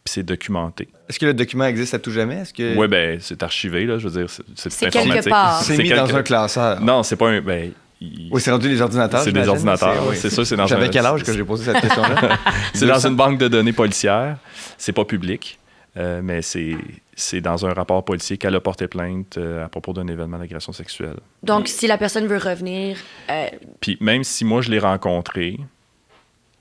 puis 0.04 0.12
c'est 0.14 0.22
documenté. 0.22 0.88
Est-ce 1.08 1.18
que 1.18 1.26
le 1.26 1.34
document 1.34 1.64
existe 1.64 1.94
à 1.94 1.98
tout 1.98 2.10
jamais? 2.10 2.36
Est-ce 2.36 2.52
que... 2.54 2.76
Oui, 2.76 2.88
ben, 2.88 3.18
c'est 3.20 3.42
archivé, 3.42 3.84
là. 3.86 3.98
Je 3.98 4.08
veux 4.08 4.20
dire, 4.20 4.28
c'est 4.30 4.42
c'est 4.56 4.70
C'est 4.72 4.90
quelque 4.90 5.28
part. 5.28 5.62
C'est 5.62 5.76
mis 5.78 5.90
dans 5.90 6.14
un 6.16 6.22
classeur. 6.22 6.80
Non, 6.80 7.02
c'est 7.02 7.16
pas 7.16 7.28
un. 7.30 7.40
Ben, 7.40 7.70
il- 8.00 8.28
Oui, 8.32 8.40
c'est 8.40 8.50
rendu 8.50 8.68
les 8.68 8.80
ordinateurs. 8.80 9.22
C'est 9.22 9.32
des 9.32 9.46
ordinateurs, 9.46 10.04
oui. 10.08 10.16
c'est 10.16 10.30
sûr, 10.30 10.44
c'est 10.46 10.56
dans 10.56 10.66
J'avais 10.66 10.86
un- 10.86 10.88
quel 10.88 11.06
âge 11.06 11.22
que 11.22 11.32
j'ai 11.32 11.44
posé 11.44 11.64
cette 11.72 11.80
question-là? 11.82 12.38
c'est 12.74 12.86
dans 12.86 12.94
200. 12.94 13.08
une 13.10 13.16
banque 13.16 13.38
de 13.38 13.46
données 13.48 13.72
policière. 13.72 14.38
C'est 14.76 14.92
pas 14.92 15.04
public, 15.04 15.58
euh, 15.96 16.20
mais 16.22 16.42
c'est 16.42 16.76
c'est 17.14 17.40
dans 17.42 17.64
un 17.66 17.72
rapport 17.74 18.02
policier 18.04 18.38
qu'elle 18.38 18.56
a 18.56 18.60
porté 18.60 18.88
plainte 18.88 19.36
euh, 19.36 19.64
à 19.66 19.68
propos 19.68 19.92
d'un 19.92 20.08
événement 20.08 20.38
d'agression 20.38 20.72
sexuelle. 20.72 21.16
Donc, 21.42 21.68
si 21.68 21.86
la 21.86 21.98
personne 21.98 22.26
veut 22.26 22.38
revenir, 22.38 22.96
euh, 23.30 23.46
Puis 23.80 23.98
même 24.00 24.24
si 24.24 24.44
moi, 24.46 24.62
je 24.62 24.70
l'ai 24.70 24.78
rencontrée, 24.80 25.58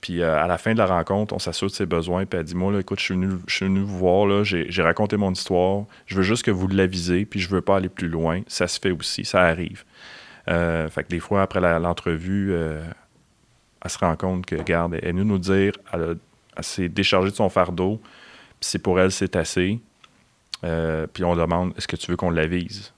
puis 0.01 0.21
euh, 0.21 0.43
à 0.43 0.47
la 0.47 0.57
fin 0.57 0.73
de 0.73 0.79
la 0.79 0.87
rencontre, 0.87 1.33
on 1.33 1.39
s'assure 1.39 1.67
de 1.67 1.73
ses 1.73 1.85
besoins, 1.85 2.25
puis 2.25 2.39
elle 2.39 2.45
dit, 2.45 2.55
moi, 2.55 2.73
là, 2.73 2.79
écoute, 2.79 2.99
je 2.99 3.05
suis 3.05 3.13
venu, 3.13 3.37
je 3.47 3.55
suis 3.55 3.65
venu 3.65 3.81
vous 3.81 3.97
voir, 3.97 4.43
j'ai 4.43 4.81
raconté 4.81 5.15
mon 5.15 5.31
histoire, 5.31 5.85
je 6.07 6.15
veux 6.15 6.23
juste 6.23 6.43
que 6.43 6.51
vous 6.51 6.67
l'avisez, 6.67 7.25
puis 7.25 7.39
je 7.39 7.47
veux 7.47 7.61
pas 7.61 7.77
aller 7.77 7.89
plus 7.89 8.09
loin. 8.09 8.41
Ça 8.47 8.67
se 8.67 8.79
fait 8.79 8.91
aussi, 8.91 9.23
ça 9.23 9.43
arrive. 9.43 9.83
Euh, 10.49 10.89
fait 10.89 11.03
que 11.03 11.09
des 11.09 11.19
fois, 11.19 11.43
après 11.43 11.61
l'entrevue, 11.79 12.51
euh, 12.51 12.83
elle 13.83 13.91
se 13.91 13.99
rend 13.99 14.15
compte 14.15 14.47
que, 14.47 14.55
regarde, 14.55 14.95
elle 14.95 15.07
est 15.07 15.11
venue 15.11 15.23
nous 15.23 15.37
dire, 15.37 15.73
elle, 15.93 16.17
elle 16.57 16.63
s'est 16.63 16.89
déchargée 16.89 17.29
de 17.29 17.35
son 17.35 17.49
fardeau, 17.49 18.01
puis 18.01 18.69
c'est 18.69 18.79
pour 18.79 18.99
elle, 18.99 19.11
c'est 19.11 19.35
assez. 19.35 19.79
Puis 20.61 21.23
on 21.23 21.35
demande, 21.35 21.73
est-ce 21.77 21.87
que 21.87 21.95
tu 21.95 22.09
veux 22.09 22.17
qu'on 22.17 22.31
l'avise? 22.31 22.91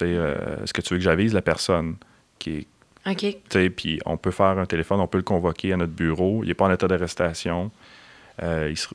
Est-ce 0.00 0.72
que 0.72 0.80
tu 0.80 0.94
veux 0.94 0.98
que 0.98 1.04
j'avise 1.04 1.34
la 1.34 1.42
personne 1.42 1.96
qui 2.38 2.58
est 2.58 2.66
OK. 3.06 3.16
tu 3.18 3.36
sais, 3.50 3.70
Puis 3.70 4.00
on 4.06 4.16
peut 4.16 4.30
faire 4.30 4.58
un 4.58 4.66
téléphone, 4.66 5.00
on 5.00 5.06
peut 5.06 5.18
le 5.18 5.24
convoquer 5.24 5.72
à 5.72 5.76
notre 5.76 5.92
bureau. 5.92 6.40
Il 6.42 6.48
n'est 6.48 6.54
pas 6.54 6.64
en 6.66 6.72
état 6.72 6.88
d'arrestation. 6.88 7.70
Euh, 8.42 8.68
il 8.70 8.76
sera- 8.76 8.94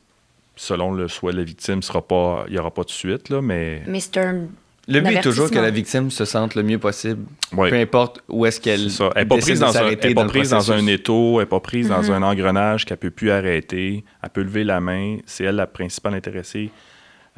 selon 0.55 0.91
le 0.91 1.07
souhait 1.07 1.31
de 1.31 1.37
la 1.37 1.43
victime, 1.43 1.81
sera 1.81 2.01
pas, 2.01 2.43
il 2.47 2.53
n'y 2.53 2.59
aura 2.59 2.71
pas 2.71 2.83
de 2.83 2.89
suite, 2.89 3.29
là, 3.29 3.41
mais 3.41 3.81
mais 3.87 3.99
c'est 3.99 4.17
un. 4.17 4.47
Le 4.87 5.01
but 5.01 5.17
est 5.17 5.21
toujours 5.21 5.51
que 5.51 5.59
la 5.59 5.69
victime 5.69 6.09
se 6.09 6.25
sente 6.25 6.55
le 6.55 6.63
mieux 6.63 6.79
possible, 6.79 7.23
Ouais. 7.53 7.69
peu 7.69 7.75
importe 7.75 8.23
où 8.27 8.47
est-ce 8.47 8.59
qu'elle 8.59 8.89
c'est 8.89 8.97
ça. 8.97 9.11
Elle 9.15 9.21
n'est 9.23 9.27
pas 9.29 9.37
prise, 9.37 9.59
dans 9.59 9.67
un, 9.67 9.71
s'arrêter 9.71 9.99
elle 10.07 10.11
est 10.11 10.15
pas 10.15 10.23
le 10.23 10.29
prise 10.29 10.49
dans 10.49 10.71
un 10.71 10.75
processus. 10.77 10.99
étau, 10.99 11.33
elle 11.35 11.39
n'est 11.41 11.45
pas 11.45 11.59
prise 11.59 11.89
dans 11.89 12.11
un 12.11 12.23
engrenage 12.23 12.85
qu'elle 12.85 12.95
ne 12.97 13.01
peut 13.01 13.11
plus 13.11 13.29
arrêter. 13.29 14.03
Elle 14.23 14.29
peut 14.31 14.41
lever 14.41 14.63
la 14.63 14.79
main. 14.81 15.17
C'est 15.27 15.43
elle 15.43 15.57
la 15.57 15.67
principale 15.67 16.15
intéressée. 16.15 16.71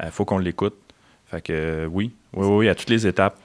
Il 0.02 0.10
faut 0.10 0.24
qu'on 0.24 0.38
l'écoute. 0.38 0.76
Fait 1.30 1.42
que 1.42 1.52
euh, 1.52 1.86
oui, 1.86 2.12
oui, 2.34 2.46
oui, 2.46 2.68
à 2.70 2.74
toutes 2.74 2.88
les 2.90 3.06
étapes. 3.06 3.36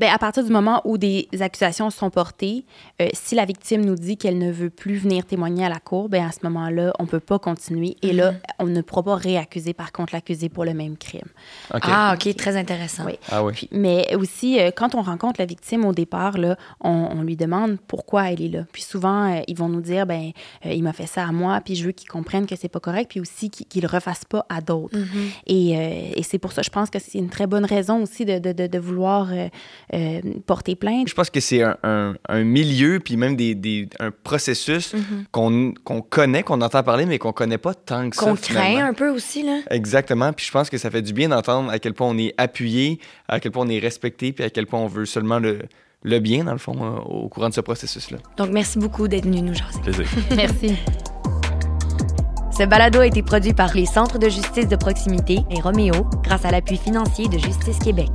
Ben, 0.00 0.10
à 0.12 0.18
partir 0.18 0.42
du 0.44 0.50
moment 0.50 0.80
où 0.84 0.98
des 0.98 1.28
accusations 1.40 1.88
sont 1.90 2.10
portées, 2.10 2.64
euh, 3.00 3.08
si 3.12 3.36
la 3.36 3.44
victime 3.44 3.84
nous 3.84 3.94
dit 3.94 4.16
qu'elle 4.16 4.38
ne 4.38 4.50
veut 4.50 4.70
plus 4.70 4.96
venir 4.96 5.24
témoigner 5.24 5.64
à 5.64 5.68
la 5.68 5.78
cour, 5.78 6.08
ben, 6.08 6.26
à 6.26 6.32
ce 6.32 6.38
moment-là, 6.42 6.92
on 6.98 7.04
ne 7.04 7.08
peut 7.08 7.20
pas 7.20 7.38
continuer. 7.38 7.96
Et 8.02 8.12
là, 8.12 8.34
on 8.58 8.64
ne 8.66 8.80
pourra 8.80 9.04
pas 9.04 9.14
réaccuser, 9.14 9.72
par 9.72 9.92
contre, 9.92 10.12
l'accusé 10.12 10.48
pour 10.48 10.64
le 10.64 10.74
même 10.74 10.96
crime. 10.96 11.28
Ah, 11.70 12.16
OK, 12.16 12.34
très 12.34 12.56
intéressant. 12.56 13.04
Oui. 13.06 13.12
Ah 13.30 13.44
oui. 13.44 13.52
Puis- 13.52 13.68
mais 13.70 14.14
aussi, 14.16 14.58
euh, 14.58 14.70
quand 14.74 14.96
on 14.96 15.02
rencontre 15.02 15.40
la 15.40 15.46
victime 15.46 15.84
au 15.84 15.92
départ, 15.92 16.38
là, 16.38 16.56
on, 16.80 16.90
on 16.90 17.22
lui 17.22 17.36
demande 17.36 17.78
pourquoi 17.86 18.30
elle 18.32 18.42
est 18.42 18.48
là. 18.48 18.64
Puis 18.72 18.82
souvent, 18.82 19.32
euh, 19.32 19.42
ils 19.46 19.56
vont 19.56 19.68
nous 19.68 19.80
dire, 19.80 20.06
ben, 20.06 20.32
euh, 20.66 20.72
il 20.72 20.82
m'a 20.82 20.92
fait 20.92 21.06
ça 21.06 21.22
à 21.24 21.30
moi, 21.30 21.60
puis 21.64 21.76
je 21.76 21.84
veux 21.86 21.92
qu'il 21.92 22.08
comprenne 22.08 22.46
que 22.46 22.56
c'est 22.56 22.68
pas 22.68 22.80
correct, 22.80 23.10
puis 23.10 23.20
aussi 23.20 23.48
qu'il 23.48 23.66
qu'il 23.66 23.82
le 23.82 23.88
refasse 23.88 24.24
pas 24.24 24.44
à 24.48 24.60
d'autres. 24.60 24.98
Mhm. 24.98 25.30
Et, 25.46 25.78
euh, 25.78 26.12
et 26.16 26.22
c'est 26.24 26.38
pour 26.38 26.50
ça, 26.52 26.62
je 26.62 26.70
pense 26.70 26.90
que 26.90 26.98
c'est 26.98 27.18
une 27.18 27.28
très 27.30 27.46
bonne 27.46 27.64
raison 27.64 28.02
aussi 28.02 28.24
de, 28.24 28.38
de, 28.40 28.52
de, 28.52 28.66
de 28.66 28.78
vouloir 28.78 29.28
euh, 29.92 30.20
porter 30.46 30.76
plainte. 30.76 31.08
Je 31.08 31.14
pense 31.14 31.28
que 31.30 31.40
c'est 31.40 31.62
un, 31.62 31.76
un- 31.82 32.14
un 32.28 32.44
milieu, 32.44 33.00
puis 33.00 33.16
même 33.16 33.36
des, 33.36 33.54
des- 33.54 33.88
un 34.00 34.10
processus 34.10 34.94
Mhm. 34.94 35.24
qu'on 35.30 35.74
qu'on 35.84 36.00
connaît, 36.00 36.42
qu'on 36.42 36.60
entend 36.62 36.82
parler, 36.82 37.06
mais 37.06 37.18
qu'on 37.18 37.32
connaît 37.32 37.58
pas 37.58 37.74
tant 37.74 38.08
que 38.10 38.16
ça. 38.16 38.24
Qu'on 38.24 38.36
craint 38.36 38.86
un 38.86 38.94
peu 38.94 39.10
aussi, 39.10 39.42
là. 39.42 39.60
Exactement. 39.70 40.32
Puis 40.32 40.46
je 40.46 40.52
pense 40.52 40.70
que 40.70 40.78
ça 40.78 40.90
fait 40.90 41.02
du 41.02 41.12
bien 41.12 41.28
d'entendre 41.28 41.70
à 41.70 41.78
quel 41.78 41.92
point 41.94 42.08
on 42.08 42.16
est 42.18 42.34
appuyé, 42.38 42.98
à 43.28 43.40
quel 43.40 43.52
point 43.52 43.66
on 43.66 43.68
est 43.68 43.78
respecté, 43.78 44.32
puis 44.32 44.44
à 44.44 44.50
quel 44.50 44.66
point 44.66 44.80
on 44.80 44.86
veut 44.86 45.04
seulement 45.06 45.38
le, 45.38 45.58
le 46.02 46.18
bien, 46.18 46.44
dans 46.44 46.52
le 46.52 46.58
fond, 46.58 46.76
euh, 46.82 46.98
au 47.00 47.28
courant 47.28 47.48
de 47.48 47.54
ce 47.54 47.60
processus-là. 47.60 48.18
Donc, 48.36 48.50
merci 48.50 48.78
beaucoup 48.78 49.08
d'être 49.08 49.24
venu 49.24 49.42
nous 49.42 49.54
jaser. 49.54 49.80
Plaisir. 49.82 50.06
Merci. 50.36 50.76
Ce 52.56 52.62
balado 52.64 53.00
a 53.00 53.06
été 53.06 53.22
produit 53.22 53.52
par 53.52 53.74
les 53.74 53.86
Centres 53.86 54.18
de 54.18 54.28
justice 54.28 54.68
de 54.68 54.76
proximité 54.76 55.40
et 55.50 55.60
Roméo 55.60 56.06
grâce 56.22 56.44
à 56.44 56.50
l'appui 56.52 56.76
financier 56.76 57.26
de 57.28 57.36
Justice 57.38 57.78
Québec. 57.80 58.10